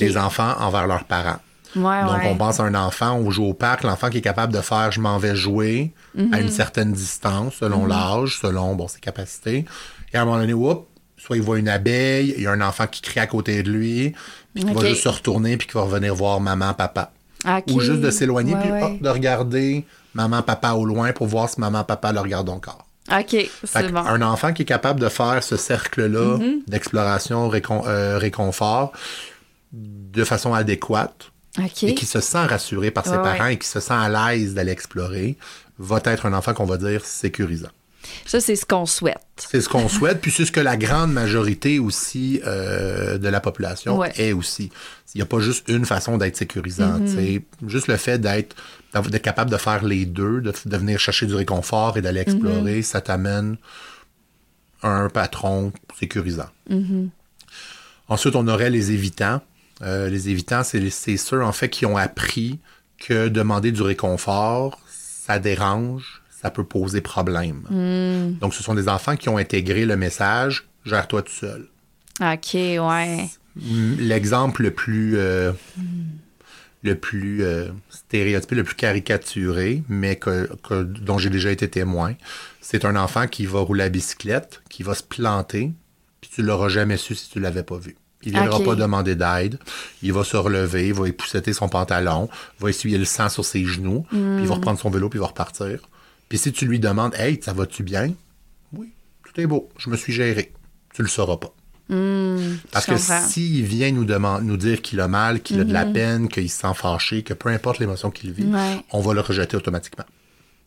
[0.06, 1.40] Les enfants envers leurs parents.
[1.76, 2.30] Ouais, Donc, ouais.
[2.30, 4.92] on pense à un enfant, on joue au parc, l'enfant qui est capable de faire
[4.92, 5.92] je m'en vais jouer
[6.32, 9.66] à une certaine distance, selon l'âge, selon bon, ses capacités.
[10.14, 10.86] Et à un moment donné, oups,
[11.18, 13.72] soit il voit une abeille, il y a un enfant qui crie à côté de
[13.72, 14.14] lui,
[14.54, 17.12] puis qui va juste se retourner, puis qui va revenir voir maman, papa.
[17.72, 21.50] Ou juste de s'éloigner, Ouais, puis hop, de regarder maman, papa au loin pour voir
[21.50, 22.83] si maman, papa le regarde encore.
[23.12, 24.00] OK, Fait c'est bon.
[24.00, 26.38] Un enfant qui est capable de faire ce cercle-là
[26.68, 28.94] d'exploration, récon- euh, réconfort,
[29.74, 33.54] de façon adéquate, et qui se sent rassuré par ses Ouais, parents ouais.
[33.56, 35.38] et qui se sent à l'aise d'aller explorer,
[35.80, 37.70] va être un enfant qu'on va dire sécurisant.
[38.26, 39.18] Ça, c'est ce qu'on souhaite.
[39.38, 43.40] C'est ce qu'on souhaite, puis c'est ce que la grande majorité aussi euh, de la
[43.40, 44.12] population Ouais.
[44.18, 44.72] est aussi.
[45.16, 47.00] Il n'y a pas juste une façon d'être sécurisant.
[47.00, 47.16] Mm-hmm.
[47.16, 48.56] c'est Juste le fait d'être
[49.22, 52.84] capable de faire les deux, de, de venir chercher du réconfort et d'aller explorer, Mm-hmm.
[52.84, 53.58] ça t'amène
[54.82, 56.50] à un patron sécurisant.
[56.70, 57.10] Mm-hmm.
[58.10, 59.42] Ensuite, on aurait les évitants.
[59.82, 62.60] Euh, les évitants, c'est c'est ceux, en fait, qui ont appris
[63.00, 67.64] que demander du réconfort, ça dérange, ça peut poser problème.
[67.70, 68.38] Mm.
[68.40, 71.68] Donc, ce sont des enfants qui ont intégré le message «gère-toi tout seul
[72.22, 73.30] OK, ouais.
[73.56, 73.96] Mm,».
[74.00, 75.54] L'exemple le plus, euh,
[76.84, 82.14] le plus euh, stéréotypé, le plus caricaturé, mais que, que- dont j'ai déjà été témoin,
[82.60, 85.72] c'est un enfant qui va rouler à bicyclette, qui va se planter,
[86.20, 87.96] puis tu l'auras jamais su si tu l'avais pas vu.
[88.26, 88.66] Il viendra Ok.
[88.66, 89.60] pas demander d'aide.
[90.02, 92.30] Il va se relever, il va épousseter son pantalon,
[92.60, 95.22] va essuyer le sang sur ses genoux, puis il va reprendre son vélo, puis il
[95.22, 95.80] va repartir.
[96.34, 98.12] Puis si tu lui demandes Hey, ça va-tu bien?
[98.76, 98.92] Oui,
[99.24, 100.52] tout est beau, je me suis géré.
[100.92, 101.54] Tu le sauras pas.
[102.72, 102.98] Parce je que
[103.30, 106.50] s'il vient nous, demander, nous dire qu'il a mal, qu'il a de la peine, qu'il
[106.50, 108.78] se sent fâché, que peu importe l'émotion qu'il vit, Ouais.
[108.94, 110.06] on va le rejeter automatiquement.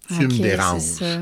[0.07, 0.83] Tu me déranges.
[0.83, 1.18] ça.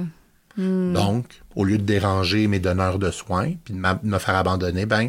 [0.58, 5.08] Donc, au lieu de déranger mes donneurs de soins, puis de me faire abandonner, ben,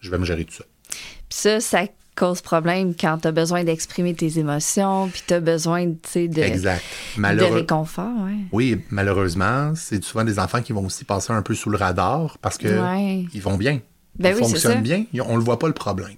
[0.00, 0.64] je vais me gérer tout ça.
[0.90, 1.86] Puis ça, ça
[2.18, 6.28] cause problème quand tu as besoin d'exprimer tes émotions, puis tu as besoin, tu sais,
[6.28, 6.82] de, Exact.
[7.16, 8.36] de Malheureux- réconfort, ouais.
[8.52, 12.38] Oui, malheureusement, c'est souvent des enfants qui vont aussi passer un peu sous le radar
[12.42, 13.24] parce que Ouais.
[13.32, 13.80] ils vont bien.
[14.18, 16.10] Ben ils oui, fonctionnent bien, on ne le voit pas le problème.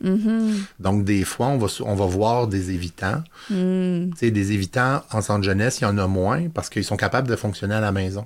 [0.79, 3.23] Donc, des fois, on va, on va voir des évitants.
[3.51, 4.11] Mm.
[4.13, 6.97] Tu sais, des évitants en centre jeunesse, il y en a moins parce qu'ils sont
[6.97, 8.25] capables de fonctionner à la maison.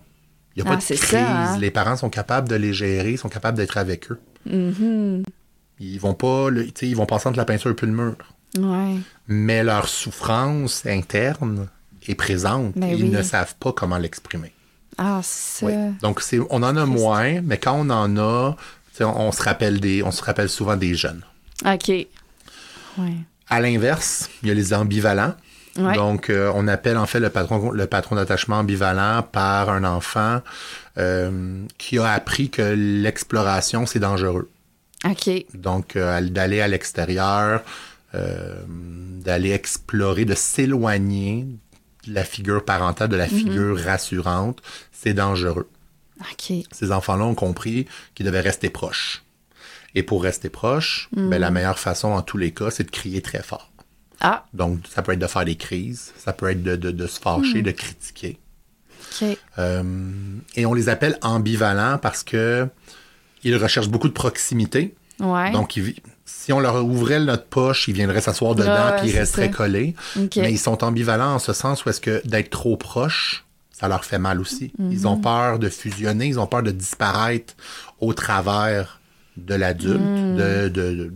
[0.55, 1.09] Il n'y a Ah, pas de c'est crise.
[1.19, 1.59] ça, hein?
[1.59, 4.21] Les parents sont capables de les gérer, sont capables d'être avec eux.
[4.49, 5.25] Mm-hmm.
[5.81, 8.17] Ils vont pas, le- ils vont passer entre la peinture et le mur.
[8.59, 8.97] Ouais.
[9.29, 11.69] Mais leur souffrance interne
[12.07, 12.73] est présente.
[12.77, 13.11] Ben ils oui.
[13.11, 14.53] ne savent pas comment l'exprimer.
[14.99, 15.67] Ah, ça.
[16.03, 18.57] Donc, c'est, on en a moins, mais quand on en a,
[19.01, 21.23] on, on se rappelle des, on se rappelle souvent des jeunes.
[21.67, 21.89] OK.
[21.89, 22.07] Ouais.
[23.51, 25.35] À l'inverse, il y a les ambivalents.
[25.77, 25.95] Ouais.
[25.97, 30.41] Donc, euh, on appelle en fait le patron, le patron d'attachement ambivalent par un enfant
[30.99, 34.49] euh, qui a appris que l'exploration, c'est dangereux.
[35.05, 35.31] OK.
[35.55, 37.63] Donc, euh, d'aller à l'extérieur,
[38.15, 41.47] euh, d'aller explorer, de s'éloigner
[42.07, 44.61] de la figure parentale, de la figure rassurante,
[44.93, 45.69] c'est dangereux.
[46.21, 46.53] OK.
[46.71, 49.23] Ces enfants-là ont compris qu'ils devaient rester proches.
[49.95, 53.23] Et pour rester proches, ben, la meilleure façon en tous les cas, c'est de crier
[53.23, 53.71] très fort.
[54.21, 57.07] Ah, Donc, ça peut être de faire des crises, ça peut être de, de- de
[57.07, 58.39] se fâcher, de critiquer.
[59.23, 59.37] OK.
[59.59, 59.83] Euh,
[60.57, 62.67] et on les appelle ambivalents parce que
[63.45, 64.95] ils recherchent beaucoup de proximité.
[65.21, 65.51] Ouais.
[65.53, 65.95] Donc, ils
[66.27, 69.53] si on leur ouvrait notre poche, ils viendraient s'asseoir dedans Ouais, puis ils resteraient ça.
[69.53, 69.95] collés.
[70.37, 74.05] Mais ils sont ambivalents en ce sens où est-ce que d'être trop proches, ça leur
[74.05, 74.73] fait mal aussi.
[74.79, 75.07] Ils Mhm.
[75.07, 77.55] ont peur de fusionner, ils ont peur de disparaître
[78.01, 79.01] au travers
[79.37, 80.37] de l'adulte, Mhm.
[80.37, 81.13] de, de- de-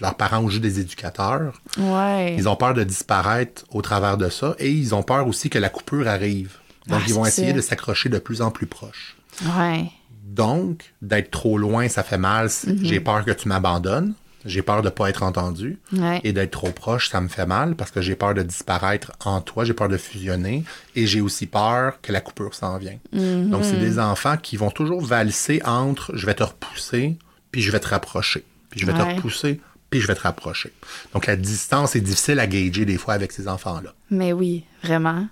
[0.00, 1.60] leurs parents ou juste des éducateurs.
[1.78, 2.34] Ouais.
[2.36, 5.58] Ils ont peur de disparaître au travers de ça et ils ont peur aussi que
[5.58, 6.56] la coupure arrive.
[6.88, 9.16] Donc, Ah, ils vont essayer de s'accrocher de plus en plus proche.
[9.58, 9.86] Ouais.
[10.34, 12.48] Donc, d'être trop loin, ça fait mal.
[12.66, 12.78] Mhm.
[12.84, 14.14] J'ai peur que tu m'abandonnes.
[14.44, 15.78] J'ai peur de ne pas être entendu.
[15.92, 16.20] Ouais.
[16.24, 19.40] Et d'être trop proche, ça me fait mal parce que j'ai peur de disparaître en
[19.40, 20.62] toi, j'ai peur de fusionner
[20.94, 22.98] et j'ai aussi peur que la coupure s'en vienne.
[23.12, 23.50] Mhm.
[23.50, 27.16] Donc, c'est des enfants qui vont toujours valser entre je vais te repousser,
[27.50, 28.44] puis je vais te rapprocher.
[28.70, 28.98] Puis je vais Ouais.
[28.98, 29.60] te repousser,
[29.90, 30.72] puis je vais te rapprocher.
[31.12, 33.94] Donc, la distance est difficile à gager des fois avec ces enfants-là.
[34.10, 35.26] Mais oui, vraiment.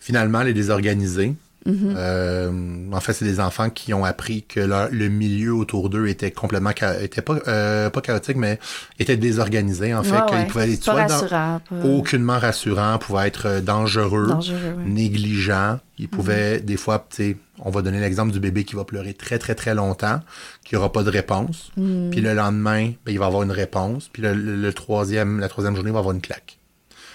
[0.00, 1.34] Finalement, les désorganisés,
[1.66, 1.94] Mhm.
[1.96, 2.50] euh,
[2.92, 6.30] en fait, c'est des enfants qui ont appris que leur- le milieu autour d'eux était
[6.30, 8.58] complètement, était pas, euh, pas chaotique, mais
[8.98, 9.92] était désorganisé.
[9.94, 10.46] En fait, Ouais, qu'ils ouais.
[10.46, 11.60] pouvaient être soit dans- rassurant.
[11.68, 14.84] pas- aucunement rassurant, pouvait être euh, dangereux, Dangereux, ouais.
[14.86, 15.78] négligent.
[15.98, 19.14] Il pouvait, des fois, tu sais, on va donner l'exemple du bébé qui va pleurer
[19.14, 20.20] très, très, très longtemps,
[20.64, 21.72] qui aura pas de réponse.
[21.78, 22.10] Mm.
[22.10, 24.08] Puis le lendemain, ben, il va avoir une réponse.
[24.12, 26.58] Puis le, le- le troisième, la troisième journée, il va avoir une claque.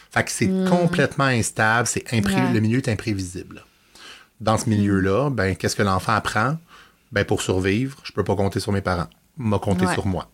[0.10, 2.54] Fait que c'est complètement instable, c'est Mm.
[2.54, 3.64] Le milieu est imprévisible.
[4.41, 6.58] Dans ce milieu-là, ben, qu'est-ce que l'enfant apprend?
[7.13, 9.08] Ben, pour survivre, je peux pas compter sur mes parents.
[9.38, 9.93] M'a compté Ouais.
[9.93, 10.30] sur moi.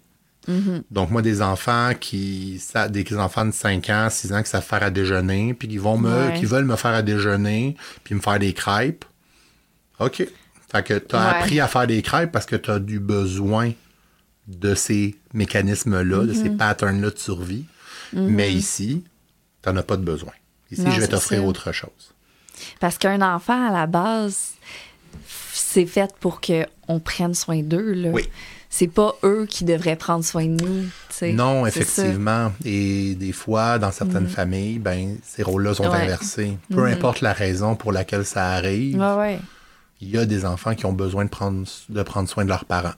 [0.92, 4.64] Donc, moi, des enfants qui, ça, des enfants de 5 ans, 6 ans qui savent
[4.64, 6.40] faire à déjeuner, puis qui vont me, Ouais.
[6.40, 9.04] qui veulent me faire à déjeuner, puis me faire des crêpes.
[10.00, 10.26] OK.
[10.72, 11.36] Fait que tu as Ouais.
[11.40, 13.74] appris à faire des crêpes parce que tu as du besoin
[14.48, 16.44] de ces mécanismes-là, de Mm-hmm.
[16.44, 17.66] ces patterns-là de survie.
[18.14, 19.04] Mais ici,
[19.62, 20.32] tu n'en as pas de besoin.
[20.72, 22.14] Ici, Non, je vais t'offrir autre chose.
[22.80, 24.52] Parce qu'un enfant, à la base,
[25.54, 27.94] c'est fait pour qu'on prenne soin d'eux.
[27.94, 28.10] là.
[28.12, 28.28] Oui.
[28.70, 30.86] C'est pas eux qui devraient prendre soin de nous.
[31.34, 31.64] Non.
[31.64, 31.68] Mm.
[31.68, 32.52] effectivement.
[32.66, 36.02] Et des fois, dans certaines familles, ben, ces rôles-là sont Ouais.
[36.04, 36.58] Inversés.
[36.70, 39.40] Peu importe la raison pour laquelle ça arrive, Ouais, ouais.
[40.02, 42.66] il y a des enfants qui ont besoin de prendre, de prendre soin de leurs
[42.66, 42.94] parents.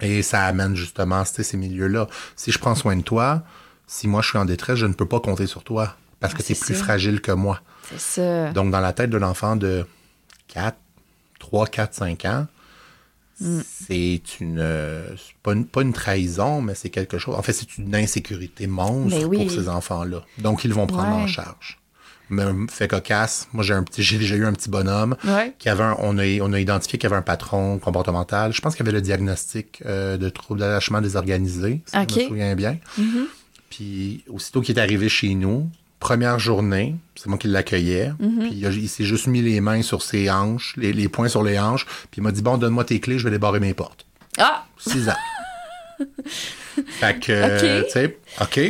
[0.00, 2.06] Et ça amène justement ces milieux-là.
[2.36, 3.42] Si je prends soin de toi,
[3.88, 6.42] si moi je suis en détresse, je ne peux pas compter sur toi parce que
[6.42, 7.60] tu es plus fragile que moi.
[7.90, 8.52] C'est ça.
[8.52, 9.86] Donc, dans la tête de l'enfant de
[10.48, 10.76] 4,
[11.38, 12.46] 3, 4, 5 ans,
[13.40, 13.60] Mm.
[13.86, 15.06] c'est une, euh,
[15.44, 15.64] pas une.
[15.64, 17.36] pas une trahison, mais c'est quelque chose.
[17.36, 19.38] En fait, c'est une insécurité monstre Ben oui.
[19.38, 20.24] pour ces enfants-là.
[20.38, 21.22] Donc, ils vont prendre Ouais.
[21.22, 21.78] en charge.
[22.30, 25.54] Mais fait cocasse, moi j'ai un petit, j'ai déjà eu un petit bonhomme Ouais.
[25.58, 28.52] qui avait un- on, a, on a identifié qu'il avait un patron comportemental.
[28.52, 32.10] Je pense qu'il avait le diagnostic euh, de trouble d'attachement désorganisé, si Ok.
[32.10, 32.76] je me souviens bien.
[33.70, 38.12] Puis aussitôt qu'il est arrivé chez nous, première journée, c'est moi qui l'accueillais.
[38.18, 41.58] Puis il, s'est juste mis les mains sur ses hanches, les, les poings sur les
[41.58, 41.84] hanches.
[42.10, 44.06] Puis il m'a dit Bon, donne-moi tes clés, je vais débarrer mes portes.
[44.38, 44.64] Ah!
[44.78, 45.14] 6 ans.
[46.86, 47.86] fait que, Ok.
[47.86, 48.60] tu sais, OK,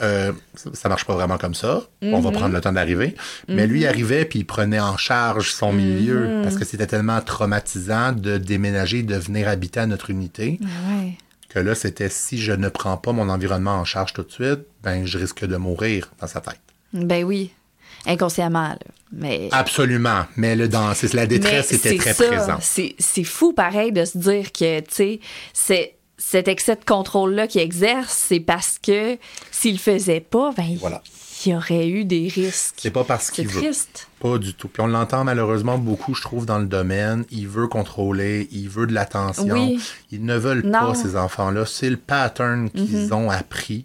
[0.00, 0.32] euh,
[0.72, 1.82] ça, marche pas vraiment comme ça.
[2.02, 2.24] On Mhm.
[2.24, 3.14] va prendre le temps d'arriver.
[3.48, 5.78] Mais lui il arrivait puis il prenait en charge son Mhm.
[5.78, 11.16] milieu parce que c'était tellement traumatisant de déménager, de venir habiter à notre unité Ouais.
[11.48, 14.60] que là, c'était si je ne prends pas mon environnement en charge tout de suite,
[14.82, 16.58] ben je risque de mourir dans sa tête.
[16.94, 17.50] Ben oui.
[18.06, 18.78] Inconsciemment, là.
[19.12, 19.48] Mais.
[19.52, 20.24] Absolument.
[20.36, 22.62] Mais le dans, c'est- la détresse Mais était c'est très présente.
[22.62, 25.20] C'est fou, pareil, de se dire que, tu sais,
[25.52, 29.18] c'est- cet excès de contrôle-là qu'il exerce, c'est parce que
[29.50, 31.02] s'il le faisait pas, ben, Voilà.
[31.46, 32.74] Il y aurait eu des risques.
[32.78, 33.60] C'est pas parce qu'il veut.
[33.60, 34.08] triste.
[34.20, 34.68] Pas du tout.
[34.68, 37.24] Puis on l'entend malheureusement beaucoup, je trouve, dans le domaine.
[37.30, 39.52] Il veut contrôler, il veut de l'attention.
[39.54, 39.80] Oui.
[40.10, 40.78] Ils ne veulent Non.
[40.80, 41.66] pas, ces enfants-là.
[41.66, 43.84] C'est le pattern qu'ils ont appris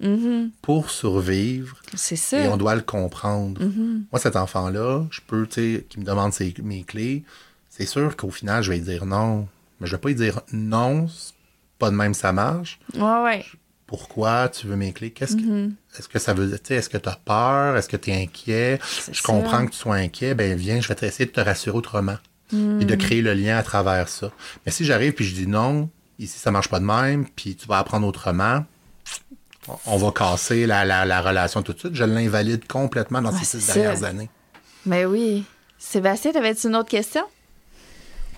[0.62, 1.78] pour survivre.
[1.96, 2.40] C'est ça.
[2.40, 3.62] Et on doit le comprendre.
[3.62, 4.02] Mm-hmm.
[4.12, 7.24] Moi, cet enfant-là, je peux, tu sais, qui me demande ses- mes clés,
[7.70, 9.48] c'est sûr qu'au final, je vais lui dire non.
[9.80, 11.08] Mais je vais pas lui dire non,
[11.80, 12.80] pas de même ça marche.
[12.96, 13.46] Ouais, ouais.
[13.90, 15.10] Pourquoi tu veux mes clés?
[15.10, 15.72] Qu'est-ce que, Mm-hmm.
[15.98, 17.76] est-ce que ça veut dire, est-ce que tu as peur?
[17.76, 18.80] Est-ce que tu es inquiet?
[19.12, 19.22] Je ça.
[19.24, 20.36] comprends que tu sois inquiet.
[20.36, 22.18] Ben, viens, je vais essayer de te rassurer autrement.
[22.54, 22.84] Et Mm.
[22.84, 24.32] de créer le lien à travers ça.
[24.66, 27.68] Mais si j'arrive puis je dis non, ici, ça marche pas de même, puis tu
[27.68, 28.64] vas apprendre autrement,
[29.86, 31.96] on va casser la, la- la relation tout de suite.
[31.96, 34.30] Je l'invalide complètement dans Ouais, ces six dernières années.
[34.86, 35.44] Mais oui.
[35.78, 37.24] Sébastien, t'avais-tu une autre question?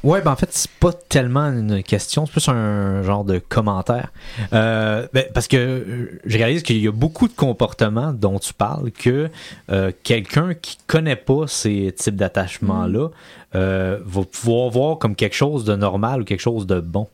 [0.04, 4.12] Ouais, ben en fait, c'est pas tellement une question, c'est plus un genre de commentaire.
[4.52, 8.54] Euh, ben, parce que euh, je réalise qu'il y a beaucoup de comportements dont tu
[8.54, 9.30] parles que
[9.72, 13.10] euh, quelqu'un qui connaît pas ces types d'attachements-là
[13.54, 17.08] euh, va pouvoir voir comme quelque chose de normal ou quelque chose de bon.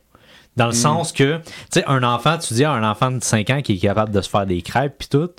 [0.56, 3.50] Dans le sens que, tu sais, un enfant, tu dis à un enfant de 5
[3.50, 5.30] ans qui est capable de se faire des crêpes puis tout,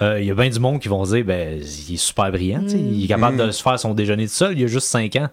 [0.00, 2.62] euh, il y a bien du monde qui vont dire, ben, il est super brillant,
[2.68, 5.28] il est capable de se faire son déjeuner tout seul, il a juste 5 ans.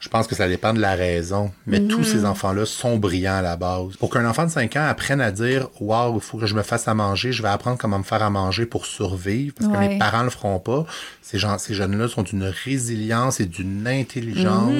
[0.00, 1.52] Je pense que ça dépend de la raison.
[1.66, 3.96] Mais tous ces enfants-là sont brillants à la base.
[3.98, 6.62] Pour qu'un enfant de 5 ans apprenne à dire Waouh, il faut que je me
[6.62, 9.76] fasse à manger, je vais apprendre comment me faire à manger pour survivre, parce que
[9.76, 9.88] Ouais.
[9.88, 10.86] mes parents le feront pas.
[11.20, 14.72] Ces, gens, ces jeunes-là sont d'une résilience et d'une intelligence.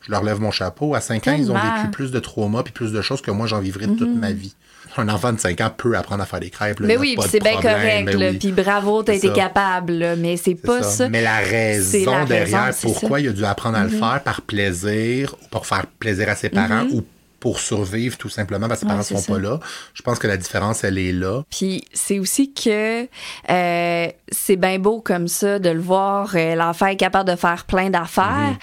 [0.00, 0.94] Je leur lève mon chapeau.
[0.96, 3.46] À 5 ans, ils ont vécu plus de traumas puis plus de choses que moi,
[3.46, 4.54] j'en vivrai toute ma vie.
[4.96, 6.80] Un enfant de 5 ans peut apprendre à faire des crêpes.
[6.80, 8.38] là, Mais oui, c'est bien correct, oui.
[8.38, 9.34] Puis bravo, t'as été ça.
[9.34, 10.16] capable, là.
[10.16, 10.90] Mais c'est pas ça.
[10.90, 11.08] ça.
[11.08, 13.22] Mais la raison raison, derrière pourquoi ça.
[13.22, 13.24] Mhm.
[13.24, 16.48] il a dû apprendre à le faire par plaisir, ou pour faire plaisir à ses
[16.48, 17.02] parents, ou
[17.40, 19.32] pour survivre tout simplement parce que ses Ouais, parents sont ça.
[19.34, 19.60] pas là.
[19.92, 21.42] Je pense que la différence, elle est là.
[21.50, 23.02] Puis c'est aussi que
[23.50, 27.64] euh, c'est bien beau comme ça de le voir, euh, l'enfant est capable de faire
[27.66, 28.56] plein d'affaires.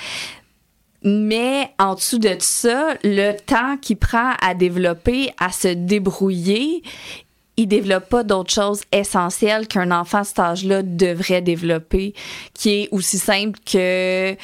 [1.03, 6.83] Mais en dessous de ça, le temps qu'il prend à développer, à se débrouiller,
[7.61, 12.13] il développe pas d'autres choses essentielles qu'un enfant à cet âge-là devrait développer,
[12.53, 14.35] qui est aussi simple que, euh,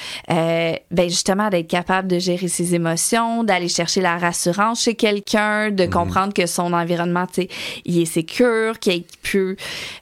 [0.91, 5.85] ben justement, d'être capable de gérer ses émotions, d'aller chercher la rassurance chez quelqu'un, de
[5.85, 7.47] comprendre que son environnement, tu sais,
[7.85, 9.55] il est sécure, qu'il peut,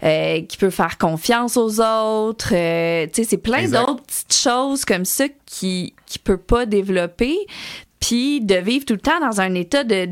[0.03, 2.53] euh, peut faire confiance aux autres.
[2.53, 7.35] euh, tu sais, c'est plein d'autres petites choses comme ça qui qui peut pas développer,
[7.99, 10.07] puis de vivre tout le temps dans un état de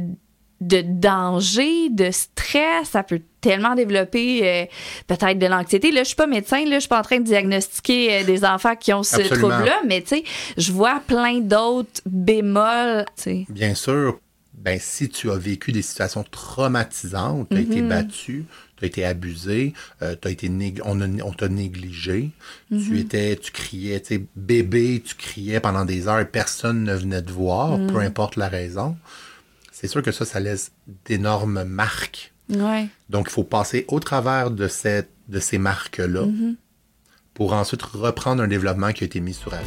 [0.68, 4.66] de danger, de stress, ça peut tellement développer euh,
[5.08, 5.92] peut-être de l'anxiété.
[5.92, 8.46] Là, je suis pas médecin, là, je suis pas en train de diagnostiquer euh, des
[8.46, 10.24] enfants qui ont ce trouble-là, mais tu sais,
[10.58, 13.06] je vois plein d'autres bémols.
[13.50, 14.20] Bien sûr,
[14.54, 17.66] ben, si tu as vécu des situations traumatisantes, tu as Mhm.
[17.66, 18.46] été battu,
[18.78, 20.50] tu as été abusé, euh, t'as été
[20.86, 22.30] on, t'a négligé,
[22.72, 22.80] Mhm.
[22.88, 26.94] tu étais, tu criais, tu sais, bébé, tu criais pendant des heures et personne ne
[26.94, 27.88] venait te voir, Mhm.
[27.88, 28.96] peu importe la raison.
[29.84, 30.72] C'est sûr que ça, ça laisse
[31.04, 32.34] d'énormes marques.
[32.50, 32.88] Ouais.
[33.10, 36.56] Donc, il faut passer au travers de, cette, de ces marques-là Mm-hmm.
[37.34, 39.66] pour ensuite reprendre un développement qui a été mis sur arrêt.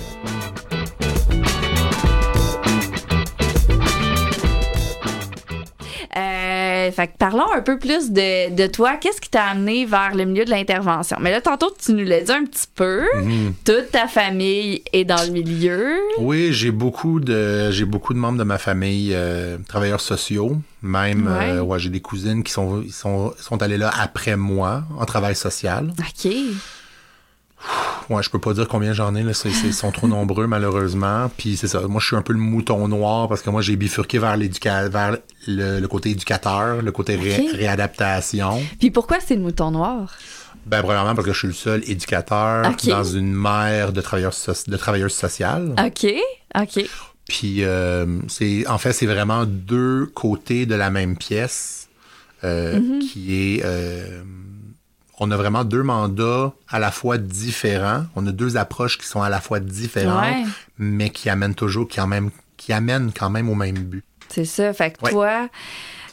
[6.88, 8.96] Euh, fait que parlons un peu plus de, de toi.
[9.00, 11.16] Qu'est-ce qui t'a amené vers le milieu de l'intervention?
[11.20, 13.04] Mais là, tantôt, tu nous l'as dit un petit peu.
[13.16, 13.52] Mm-hmm.
[13.64, 15.96] Toute ta famille est dans le milieu.
[16.18, 20.56] Oui, j'ai beaucoup de j'ai beaucoup de membres de ma famille euh, travailleurs sociaux.
[20.82, 21.50] Même Ouais.
[21.50, 25.34] euh, ouais, j'ai des cousines qui sont sont sont allées là après moi en travail
[25.34, 25.92] social.
[25.98, 26.32] OK.
[28.08, 29.32] Ouais, je peux pas dire combien j'en ai là,
[29.64, 31.28] ils sont trop nombreux malheureusement.
[31.36, 33.74] Puis c'est ça, moi je suis un peu le mouton noir parce que moi j'ai
[33.74, 35.16] bifurqué vers vers
[35.48, 38.62] le, le côté éducateur, le côté ré- réadaptation.
[38.78, 40.14] Puis pourquoi c'est le mouton noir?
[40.66, 44.34] Ben premièrement parce que je suis le seul éducateur dans une mère de travailleurs
[44.66, 45.74] de travailleuses sociales.
[45.84, 46.06] OK.
[46.60, 46.84] OK.
[47.28, 51.88] Puis euh, c'est en fait c'est vraiment deux côtés de la même pièce
[52.44, 54.22] euh, qui est euh,
[55.18, 58.04] on a vraiment deux mandats à la fois différents.
[58.16, 60.44] On a deux approches qui sont à la fois différentes, Ouais.
[60.78, 64.04] mais qui amènent toujours qui en même qui amènent quand même au même but.
[64.28, 64.72] C'est ça.
[64.72, 65.10] Fait que Ouais.
[65.10, 65.48] toi,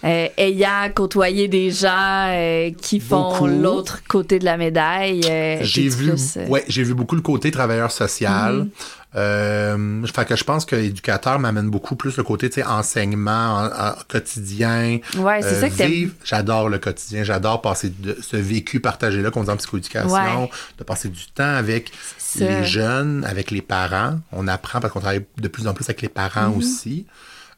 [0.03, 5.87] euh, ayant côtoyé des gens euh, qui font l'autre côté de la médaille, euh, J'ai
[5.89, 8.67] vu, plus, ouais, j'ai vu beaucoup le côté travailleur social.
[9.15, 14.99] Fait que je pense que l'éducateur m'amène beaucoup plus le côté, enseignement en- en quotidien.
[15.17, 15.91] Ouais, c'est ça que t'aimes.
[15.91, 20.11] vivre, j'adore le quotidien, j'adore passer de, ce vécu partagé-là qu'on dit en psychoéducation,
[20.43, 20.49] Ouais.
[20.79, 24.19] de passer du temps avec C'est les jeunes, avec les parents.
[24.31, 26.57] On apprend parce qu'on travaille de plus en plus avec les parents Mm-hmm.
[26.57, 27.05] aussi,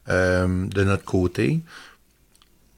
[0.08, 1.60] de notre côté.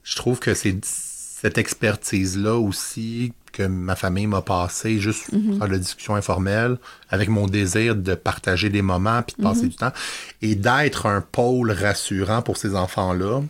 [0.08, 5.58] Je trouve que c'est cette expertise-là aussi que ma famille m'a passé juste Mm-hmm.
[5.58, 6.78] par la discussion informelle,
[7.10, 9.68] avec mon désir de partager des moments puis de passer Mm-hmm.
[9.68, 9.92] du temps
[10.42, 13.42] et d'être un pôle rassurant pour ces enfants-là.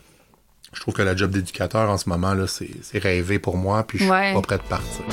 [0.73, 3.85] Je trouve que la job d'éducateur en ce moment, là, c'est c'est rêvé pour moi,
[3.87, 4.35] puis je suis Ouais.
[4.35, 5.05] pas prêt de partir.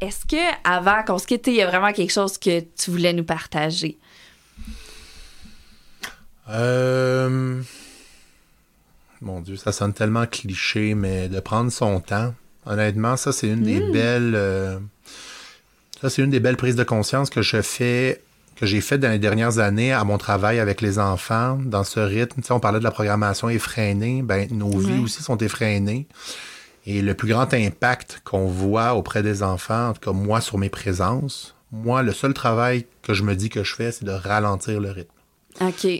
[0.00, 3.12] Est-ce que avant qu'on se quitte, il y a vraiment quelque chose que tu voulais
[3.12, 3.98] nous partager?
[6.48, 7.60] Euh...
[9.20, 12.34] Mon Dieu, ça sonne tellement cliché, mais de prendre son temps,
[12.66, 14.80] honnêtement, ça c'est une des belles, euh,
[16.00, 18.20] ça c'est une des belles prises de conscience que je fais,
[18.56, 22.00] que j'ai fait dans les dernières années à mon travail avec les enfants, dans ce
[22.00, 22.40] rythme.
[22.40, 24.22] Tu sais, on parlait de la programmation effrénée.
[24.22, 26.08] Ben, nos vies aussi sont effrénées.
[26.84, 30.58] Et le plus grand impact qu'on voit auprès des enfants, en tout cas moi sur
[30.58, 34.10] mes présences, moi, le seul travail que je me dis que je fais, c'est de
[34.10, 35.10] ralentir le rythme.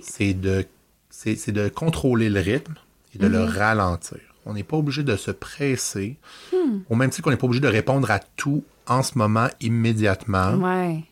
[0.05, 0.65] C'est de,
[1.11, 2.75] c'est, c'est de contrôler le rythme
[3.15, 3.33] et de Mhm.
[3.33, 4.19] le ralentir.
[4.45, 6.17] On n'est pas obligé de se presser,
[6.53, 6.79] Hmm.
[6.91, 10.55] au même titre qu'on n'est pas obligé de répondre à tout en ce moment immédiatement.
[10.57, 11.05] Ouais.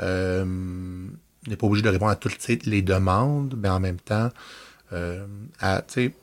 [0.00, 4.28] Euh, on n'est pas obligé de répondre à toutes les demandes, mais en même temps,
[4.92, 5.24] euh,
[5.60, 6.14] à, tu sais,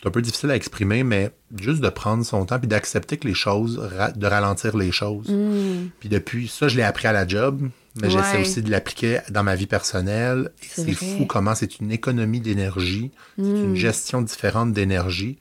[0.00, 3.26] c'est un peu difficile à exprimer, mais juste de prendre son temps puis d'accepter que
[3.26, 5.28] les choses, ra- de ralentir les choses.
[5.28, 5.88] Hmm.
[6.00, 9.42] Puis depuis, ça, je l'ai appris à la job, mais j'essaie aussi de l'appliquer dans
[9.42, 10.50] ma vie personnelle.
[10.62, 10.82] Et C'est
[11.18, 15.38] fou comment c'est une économie d'énergie, c'est une gestion différente d'énergie.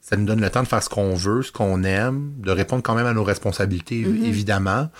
[0.00, 2.82] Ça nous donne le temps de faire ce qu'on veut, ce qu'on aime, de répondre
[2.82, 4.90] quand même à nos responsabilités, évi- évidemment,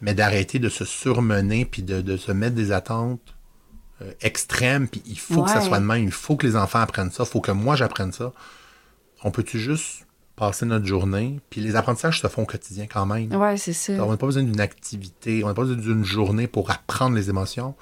[0.00, 3.20] mais d'arrêter de se surmener puis de, de se mettre des attentes
[4.02, 4.88] euh, extrêmes.
[4.88, 7.24] Puis il faut que ça soit de même, il faut que les enfants apprennent ça,
[7.24, 8.32] il faut que moi j'apprenne ça.
[9.22, 10.03] On peut-tu juste
[10.36, 11.40] passer notre journée?
[11.50, 13.32] Puis les apprentissages se font au quotidien quand même.
[13.34, 13.92] Ouais, c'est ça.
[14.04, 17.28] On n'a pas besoin d'une activité, on n'a pas besoin d'une journée pour apprendre les
[17.30, 17.74] émotions.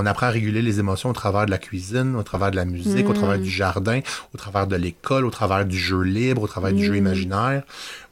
[0.00, 2.64] On apprend à réguler les émotions au travers de la cuisine, au travers de la
[2.64, 4.00] musique, au travers du jardin,
[4.32, 7.64] au travers de l'école, au travers du jeu libre, au travers du jeu imaginaire.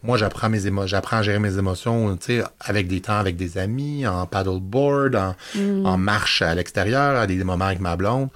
[0.02, 2.18] Moi, j'apprends mes émo- j'apprends à gérer mes émotions,
[2.58, 5.36] avec des temps avec des amis, en paddleboard, en,
[5.84, 8.30] en marche à l'extérieur, à des moments avec ma blonde.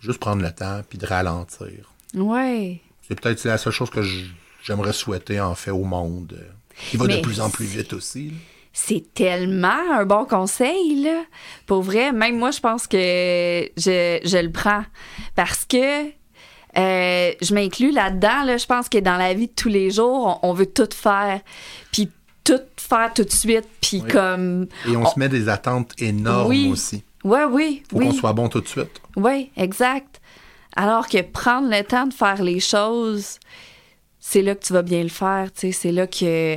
[0.00, 1.68] Juste prendre le temps puis de ralentir.
[2.14, 2.80] Ouais.
[3.08, 4.30] C'est peut-être la seule chose que j-
[4.62, 6.44] j'aimerais souhaiter en fait au monde, euh,
[6.90, 8.28] qui va Mais de plus en plus vite aussi.
[8.28, 8.36] là.
[8.74, 11.24] C'est tellement un bon conseil, là.
[11.66, 12.96] Pour vrai, même moi, je pense que
[13.76, 14.84] je, je le prends.
[15.34, 16.06] Parce que
[16.78, 18.44] euh, je m'inclus là-dedans.
[18.44, 18.56] Là.
[18.56, 21.40] Je pense que dans la vie de tous les jours, on, on veut tout faire.
[21.92, 22.08] Puis
[22.44, 23.66] tout faire tout de suite.
[23.82, 24.10] Puis Oui.
[24.10, 24.66] comme.
[24.88, 26.70] Et on On- se met des attentes énormes Oui.
[26.72, 27.02] aussi.
[27.24, 27.82] Ouais, oui.
[27.90, 28.06] Faut oui.
[28.06, 29.02] qu'on soit bon tout de suite.
[29.16, 30.20] Oui, exact.
[30.76, 33.38] Alors que prendre le temps de faire les choses,
[34.24, 35.48] c'est là que tu vas bien le faire.
[35.52, 35.72] tu sais.
[35.72, 36.56] C'est là que.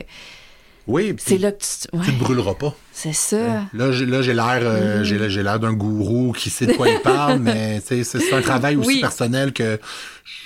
[0.88, 1.88] Oui, C'est là que tu.
[1.90, 2.76] tu Ouais, te brûleras pas.
[2.94, 3.64] c'est ça.
[3.74, 5.04] Là, j'ai, là, j'ai l'air, euh, Mm.
[5.04, 8.04] j'ai, l'air d'un gourou qui sait de quoi il parle, mais c'est,
[8.34, 9.02] un travail aussi Oui.
[9.02, 9.80] personnel que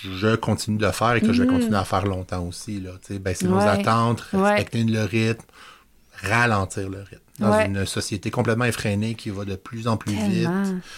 [0.10, 2.80] je continue de faire et que je vais continuer à faire longtemps aussi.
[2.80, 4.52] Là, Tu sais, ben, c'est nos attentes, Ouais.
[4.52, 5.44] respecter le rythme,
[6.24, 7.22] ralentir le rythme.
[7.40, 10.48] Dans une société complètement effrénée qui va de plus en plus vite,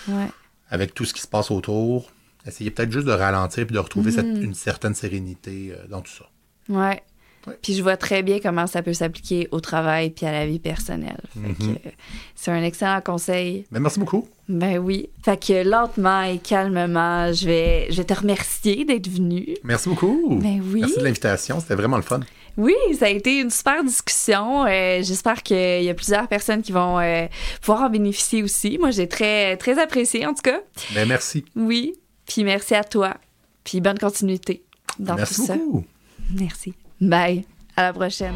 [0.06, 0.30] Tellement.
[0.70, 2.12] Avec tout ce qui se passe autour,
[2.46, 4.44] essayer peut-être juste de ralentir puis de retrouver cette- Mm.
[4.44, 6.26] une certaine sérénité euh, dans tout ça.
[6.70, 7.02] Ouais.
[7.48, 7.58] Ouais.
[7.64, 10.60] Puis je vois très bien comment ça peut s'appliquer au travail puis à la vie
[10.60, 11.22] personnelle.
[11.36, 11.56] Mhm.
[11.56, 11.92] que, euh,
[12.36, 13.66] c'est un excellent conseil.
[13.72, 14.28] Mais merci beaucoup.
[14.48, 15.10] Ben oui.
[15.26, 19.56] Fait que lentement et calmement, je vais, je vais te remercier d'être venu.
[19.64, 20.38] Merci beaucoup.
[20.40, 20.82] Ben oui.
[20.82, 21.60] Merci de l'invitation.
[21.60, 22.20] C'était vraiment le fun.
[22.58, 24.66] Oui, ça a été une super discussion.
[24.68, 27.26] Euh, J'espère qu'il y a plusieurs personnes qui vont euh,
[27.62, 28.78] pouvoir en bénéficier aussi.
[28.78, 30.60] Moi, j'ai très, très apprécié, en tout cas.
[30.94, 31.44] Ben, merci.
[31.56, 31.94] Oui.
[32.32, 33.16] Puis merci à toi.
[33.66, 34.64] Puis bonne continuité
[34.98, 35.56] dans merci tout ça.
[36.34, 36.74] Merci.
[37.02, 37.46] Bye.
[37.76, 38.36] À la prochaine.